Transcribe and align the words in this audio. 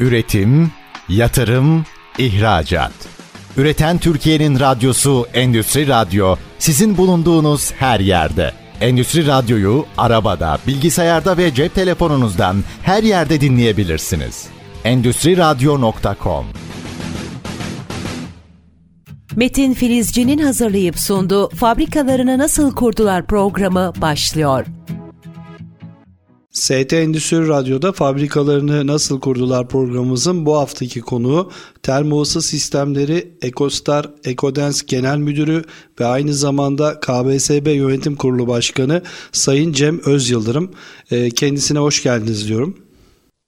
Üretim, 0.00 0.70
yatırım, 1.08 1.84
ihracat. 2.18 2.92
Üreten 3.56 3.98
Türkiye'nin 3.98 4.60
radyosu 4.60 5.26
Endüstri 5.34 5.88
Radyo 5.88 6.36
sizin 6.58 6.96
bulunduğunuz 6.96 7.72
her 7.72 8.00
yerde. 8.00 8.52
Endüstri 8.80 9.26
Radyo'yu 9.26 9.86
arabada, 9.98 10.58
bilgisayarda 10.66 11.36
ve 11.36 11.54
cep 11.54 11.74
telefonunuzdan 11.74 12.56
her 12.82 13.02
yerde 13.02 13.40
dinleyebilirsiniz. 13.40 14.46
Endüstri 14.84 15.36
Radyo.com 15.36 16.46
Metin 19.36 19.74
Filizci'nin 19.74 20.38
hazırlayıp 20.38 20.98
sunduğu 20.98 21.48
Fabrikalarını 21.48 22.38
Nasıl 22.38 22.74
Kurdular 22.74 23.26
programı 23.26 23.92
başlıyor. 24.00 24.66
ST 26.56 26.92
Endüstri 26.92 27.48
Radyo'da 27.48 27.92
fabrikalarını 27.92 28.86
nasıl 28.86 29.20
kurdular 29.20 29.68
programımızın 29.68 30.46
bu 30.46 30.56
haftaki 30.56 31.00
konuğu 31.00 31.50
Termo 31.82 32.22
Isı 32.22 32.42
Sistemleri 32.42 33.32
Ekostar 33.42 34.10
Ekodens 34.24 34.82
Genel 34.82 35.18
Müdürü 35.18 35.64
ve 36.00 36.06
aynı 36.06 36.34
zamanda 36.34 37.00
KBSB 37.00 37.66
Yönetim 37.66 38.16
Kurulu 38.16 38.48
Başkanı 38.48 39.02
Sayın 39.32 39.72
Cem 39.72 40.00
Özyıldırım. 40.06 40.70
Ee, 41.10 41.30
kendisine 41.30 41.78
hoş 41.78 42.02
geldiniz 42.02 42.48
diyorum. 42.48 42.78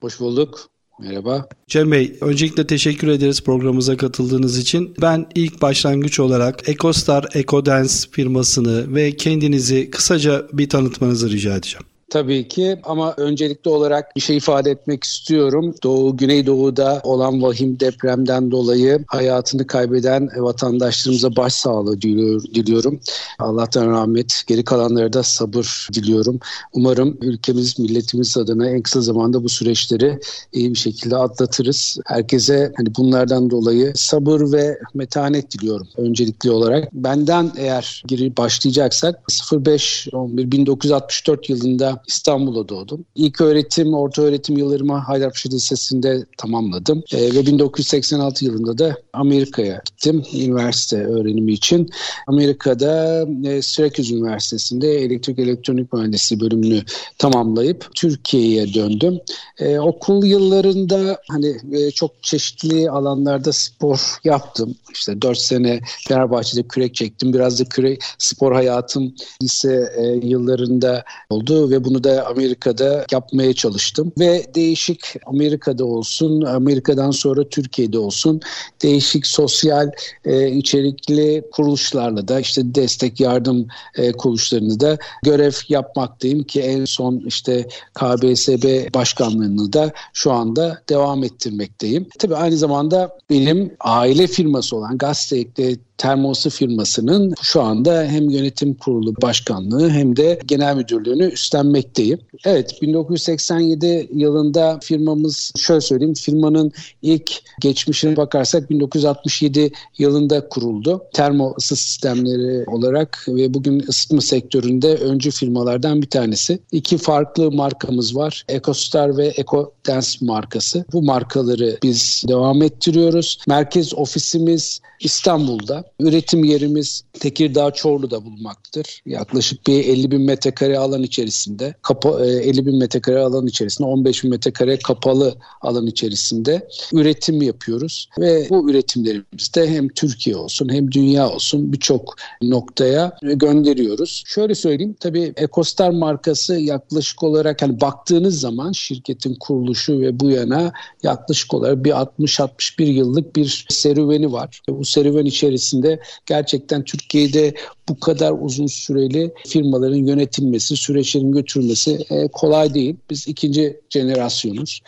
Hoş 0.01 0.20
bulduk. 0.20 0.69
Merhaba. 1.01 1.48
Cem 1.67 1.93
Bey, 1.93 2.17
öncelikle 2.20 2.67
teşekkür 2.67 3.09
ederiz 3.09 3.43
programımıza 3.43 3.97
katıldığınız 3.97 4.59
için. 4.59 4.95
Ben 5.03 5.27
ilk 5.34 5.62
başlangıç 5.62 6.20
olarak 6.20 6.69
Ekostar 6.69 7.29
Ekodens 7.34 8.06
firmasını 8.11 8.95
ve 8.95 9.17
kendinizi 9.17 9.91
kısaca 9.91 10.47
bir 10.53 10.69
tanıtmanızı 10.69 11.31
rica 11.31 11.56
edeceğim. 11.56 11.87
Tabii 12.11 12.48
ki 12.48 12.80
ama 12.85 13.15
öncelikli 13.17 13.69
olarak 13.69 14.17
bir 14.17 14.21
şey 14.21 14.37
ifade 14.37 14.71
etmek 14.71 15.05
istiyorum. 15.05 15.75
Doğu, 15.83 16.17
Güneydoğu'da 16.17 17.01
olan 17.05 17.43
vahim 17.43 17.81
depremden 17.81 18.51
dolayı 18.51 19.05
hayatını 19.07 19.67
kaybeden 19.67 20.31
vatandaşlarımıza 20.36 21.36
başsağlığı 21.36 22.01
diliyorum. 22.03 23.01
Allah'tan 23.39 23.91
rahmet, 23.91 24.42
geri 24.47 24.64
kalanlara 24.64 25.12
da 25.12 25.23
sabır 25.23 25.89
diliyorum. 25.92 26.41
Umarım 26.73 27.19
ülkemiz, 27.20 27.79
milletimiz 27.79 28.36
adına 28.36 28.70
en 28.70 28.83
kısa 28.83 29.01
zamanda 29.01 29.45
bu 29.45 29.48
süreçleri 29.48 30.19
iyi 30.53 30.70
bir 30.70 30.79
şekilde 30.79 31.17
atlatırız. 31.17 31.98
Herkese 32.06 32.73
hani 32.77 32.95
bunlardan 32.95 33.51
dolayı 33.51 33.92
sabır 33.95 34.53
ve 34.53 34.79
metanet 34.95 35.51
diliyorum 35.51 35.89
öncelikli 35.97 36.51
olarak. 36.51 36.95
Benden 36.95 37.53
eğer 37.56 38.03
geri 38.06 38.36
başlayacaksak 38.36 39.20
05 39.53 40.09
11 40.12 40.51
1964 40.51 41.51
yılında 41.51 41.98
İstanbul'da 42.07 42.69
doğdum. 42.69 43.05
İlk 43.15 43.41
öğretim, 43.41 43.95
orta 43.95 44.23
öğretim 44.23 44.57
yıllarımı 44.57 44.97
Haydarpaşa 44.97 45.49
Lisesi'nde 45.49 46.27
tamamladım. 46.39 47.03
E, 47.13 47.35
ve 47.35 47.47
1986 47.47 48.45
yılında 48.45 48.79
da 48.79 48.97
Amerika'ya 49.13 49.83
gittim 49.85 50.25
üniversite 50.35 50.97
öğrenimi 50.97 51.53
için. 51.53 51.91
Amerika'da 52.27 53.27
e, 53.45 53.63
Syracuse 53.63 54.15
Üniversitesi'nde 54.15 54.89
elektrik 54.89 55.39
elektronik 55.39 55.93
mühendisliği 55.93 56.41
bölümünü 56.41 56.83
tamamlayıp 57.19 57.87
Türkiye'ye 57.95 58.75
döndüm. 58.75 59.21
E, 59.59 59.79
okul 59.79 60.25
yıllarında 60.25 61.19
hani 61.29 61.57
e, 61.73 61.91
çok 61.91 62.23
çeşitli 62.23 62.91
alanlarda 62.91 63.53
spor 63.53 64.19
yaptım. 64.25 64.75
İşte 64.93 65.23
4 65.23 65.39
sene 65.39 65.81
Fenerbahçe'de 66.09 66.63
kürek 66.63 66.95
çektim. 66.95 67.33
Biraz 67.33 67.61
da 67.61 67.65
kürek 67.65 68.03
spor 68.19 68.53
hayatım 68.53 69.15
lise 69.43 69.93
e, 69.97 70.27
yıllarında 70.27 71.05
oldu 71.31 71.71
ve 71.71 71.85
bunu 71.89 72.05
da 72.05 72.27
Amerika'da 72.27 73.06
yapmaya 73.12 73.55
çalıştım. 73.55 74.12
Ve 74.19 74.44
değişik 74.55 75.14
Amerika'da 75.27 75.84
olsun, 75.84 76.42
Amerika'dan 76.42 77.11
sonra 77.11 77.48
Türkiye'de 77.48 77.98
olsun 77.98 78.41
değişik 78.83 79.27
sosyal 79.27 79.91
e, 80.25 80.50
içerikli 80.50 81.45
kuruluşlarla 81.53 82.28
da 82.28 82.41
işte 82.41 82.75
destek 82.75 83.20
yardım 83.20 83.67
e, 83.96 84.13
kuruluşlarını 84.13 84.80
da 84.80 84.98
görev 85.23 85.52
yapmaktayım 85.68 86.42
ki 86.42 86.61
en 86.61 86.85
son 86.85 87.23
işte 87.27 87.68
KBSB 87.95 88.95
başkanlığını 88.95 89.73
da 89.73 89.92
şu 90.13 90.33
anda 90.33 90.83
devam 90.89 91.24
ettirmekteyim. 91.24 92.07
Tabii 92.18 92.36
aynı 92.36 92.57
zamanda 92.57 93.18
benim 93.30 93.73
aile 93.80 94.27
firması 94.27 94.77
olan 94.77 94.98
Gazete 94.98 95.77
Termosu 95.98 96.51
firmasının 96.51 97.35
şu 97.42 97.63
anda 97.63 98.05
hem 98.05 98.31
yönetim 98.31 98.75
kurulu 98.75 99.14
başkanlığı 99.23 99.91
hem 99.91 100.17
de 100.17 100.39
genel 100.47 100.77
müdürlüğünü 100.77 101.25
üstlenmekteyim. 101.25 102.19
Evet 102.45 102.83
1987 102.83 104.08
yılında 104.14 104.79
firmamız 104.83 105.53
şöyle 105.57 105.81
söyleyeyim 105.81 106.14
firmanın 106.14 106.73
ilk 107.03 107.33
geçmişine 107.61 108.17
bakarsak 108.17 108.70
1967 108.70 109.73
yılında 109.98 110.48
kuruldu. 110.48 111.03
Termo 111.14 111.55
ısı 111.58 111.77
sistemleri 111.77 112.64
olarak 112.70 113.25
ve 113.29 113.55
bugün 113.55 113.85
ısıtma 113.89 114.20
sektöründe 114.20 114.95
öncü 114.95 115.31
firmalardan 115.31 116.03
bir 116.03 116.11
tanesi. 116.11 116.58
İki 116.73 116.98
farklı 116.98 117.53
markamız 117.53 118.17
var. 118.17 118.45
EcoStar 118.48 119.17
ve 119.17 119.27
EcoDance 119.27 120.08
markası. 120.20 120.85
Bu 120.92 121.03
markaları 121.03 121.79
biz 121.83 122.25
devam 122.29 122.63
ettiriyoruz. 122.63 123.39
Merkez 123.48 123.95
ofisimiz 123.95 124.81
İstanbul'da. 125.01 125.85
Üretim 126.01 126.45
yerimiz 126.45 127.05
Tekirdağ 127.13 127.71
Çorlu'da 127.71 128.25
bulunmaktadır. 128.25 129.03
Yaklaşık 129.06 129.67
bir 129.67 129.85
50 129.85 130.11
bin 130.11 130.21
metrekare 130.21 130.79
alan 130.79 131.03
içerisinde, 131.03 131.75
kapa, 131.82 132.26
50 132.26 132.61
e, 132.61 132.67
bin 132.67 132.79
metrekare 132.79 133.19
alan 133.19 133.47
içerisinde 133.47 133.88
15 133.88 134.25
bin 134.25 134.31
metrekare 134.31 134.79
kapalı 134.79 135.35
alan 135.61 135.87
içerisinde 135.87 136.69
üretim 136.93 137.43
yapıyoruz. 137.43 138.09
Ve 138.19 138.47
bu 138.50 138.71
üretimlerimizde 138.71 139.71
hem 139.71 139.88
Türkiye 139.88 140.37
olsun 140.37 140.73
hem 140.73 140.93
dünya 140.93 141.31
olsun 141.31 141.73
birçok 141.73 142.17
noktaya 142.43 143.19
gönderiyoruz. 143.23 144.23
Şöyle 144.26 144.55
söyleyeyim 144.55 144.97
tabii 145.00 145.32
Ekostar 145.37 145.91
markası 145.91 146.55
yaklaşık 146.55 147.23
olarak 147.23 147.62
hani 147.62 147.81
baktığınız 147.81 148.41
zaman 148.41 148.73
şirketin 148.73 149.37
kuruluşu 149.41 150.00
ve 150.00 150.20
bu 150.20 150.31
yana 150.31 150.73
yaklaşık 151.03 151.55
olarak 151.55 151.85
bir 151.85 151.91
60-61 151.91 152.82
yıllık 152.82 153.37
bir 153.37 153.67
serüveni 153.69 154.32
var. 154.32 154.61
Bu 154.69 154.85
serüven 154.85 155.25
içerisinde 155.25 155.77
gerçekten 156.26 156.84
Türkiye'de 156.84 157.55
bu 157.88 158.00
kadar 158.00 158.34
uzun 158.40 158.66
süreli 158.66 159.32
firmaların 159.46 160.06
yönetilmesi, 160.06 160.76
süreçlerin 160.76 161.32
götürülmesi 161.32 161.99
e, 162.11 162.28
kolay 162.28 162.75
değil. 162.75 162.96
Biz 163.11 163.28
ikinci 163.28 163.81
jenerasyonuz 163.90 164.81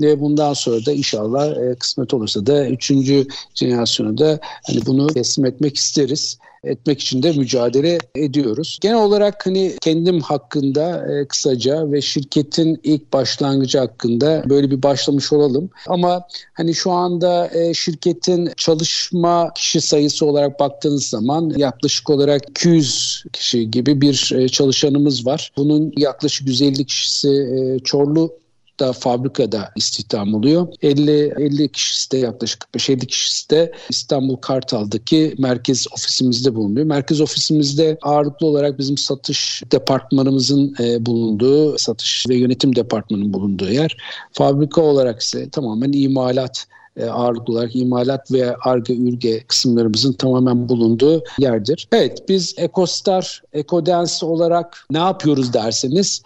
ve 0.00 0.20
bundan 0.20 0.52
sonra 0.52 0.86
da 0.86 0.92
inşallah 0.92 1.56
e, 1.56 1.74
kısmet 1.74 2.14
olursa 2.14 2.46
da 2.46 2.68
üçüncü 2.68 3.26
jenerasyonu 3.54 4.18
da 4.18 4.38
hani 4.66 4.86
bunu 4.86 5.06
teslim 5.06 5.46
etmek 5.46 5.76
isteriz 5.76 6.38
etmek 6.66 7.00
için 7.00 7.22
de 7.22 7.32
mücadele 7.32 7.98
ediyoruz. 8.14 8.78
Genel 8.80 8.96
olarak 8.96 9.46
hani 9.46 9.76
kendim 9.80 10.20
hakkında 10.20 11.06
e, 11.12 11.28
kısaca 11.28 11.92
ve 11.92 12.02
şirketin 12.02 12.80
ilk 12.82 13.12
başlangıcı 13.12 13.78
hakkında 13.78 14.44
böyle 14.48 14.70
bir 14.70 14.82
başlamış 14.82 15.32
olalım. 15.32 15.70
Ama 15.86 16.26
hani 16.54 16.74
şu 16.74 16.90
anda 16.90 17.50
e, 17.54 17.74
şirketin 17.74 18.50
çalışma 18.56 19.52
kişi 19.54 19.80
sayısı 19.80 20.26
olarak 20.26 20.60
baktığınız 20.60 21.06
zaman 21.06 21.52
yaklaşık 21.56 22.10
olarak 22.10 22.50
200 22.50 23.24
kişi 23.32 23.70
gibi 23.70 24.00
bir 24.00 24.32
e, 24.34 24.48
çalışanımız 24.48 25.26
var. 25.26 25.52
Bunun 25.56 25.92
yaklaşık 25.96 26.48
150 26.48 26.84
kişisi 26.84 27.46
Çorlu 27.84 28.32
da 28.80 28.92
fabrikada 28.92 29.72
istihdam 29.76 30.34
oluyor. 30.34 30.68
50 30.82 31.10
50 31.38 31.68
kişisi 31.68 32.10
de 32.10 32.18
yaklaşık 32.18 32.64
45-50 32.74 33.06
kişisi 33.06 33.50
de 33.50 33.72
İstanbul 33.88 34.36
Kartal'daki 34.36 35.34
merkez 35.38 35.86
ofisimizde 35.92 36.54
bulunuyor. 36.54 36.86
Merkez 36.86 37.20
ofisimizde 37.20 37.98
ağırlıklı 38.02 38.46
olarak 38.46 38.78
bizim 38.78 38.98
satış 38.98 39.62
departmanımızın 39.72 40.74
e, 40.80 41.06
bulunduğu, 41.06 41.78
satış 41.78 42.26
ve 42.28 42.36
yönetim 42.36 42.76
departmanının 42.76 43.32
bulunduğu 43.32 43.70
yer. 43.70 43.96
Fabrika 44.32 44.80
olarak 44.80 45.20
ise 45.20 45.50
tamamen 45.50 45.92
imalat 45.92 46.66
e, 46.96 47.04
ağırlıklı 47.04 47.52
olarak 47.52 47.76
imalat 47.76 48.32
ve 48.32 48.56
arge 48.56 48.94
ürge 48.94 49.44
kısımlarımızın 49.48 50.12
tamamen 50.12 50.68
bulunduğu 50.68 51.22
yerdir. 51.38 51.88
Evet 51.92 52.28
biz 52.28 52.54
EcoStar, 52.58 53.42
EcoDance 53.52 54.26
olarak 54.26 54.86
ne 54.90 54.98
yapıyoruz 54.98 55.52
derseniz 55.52 56.22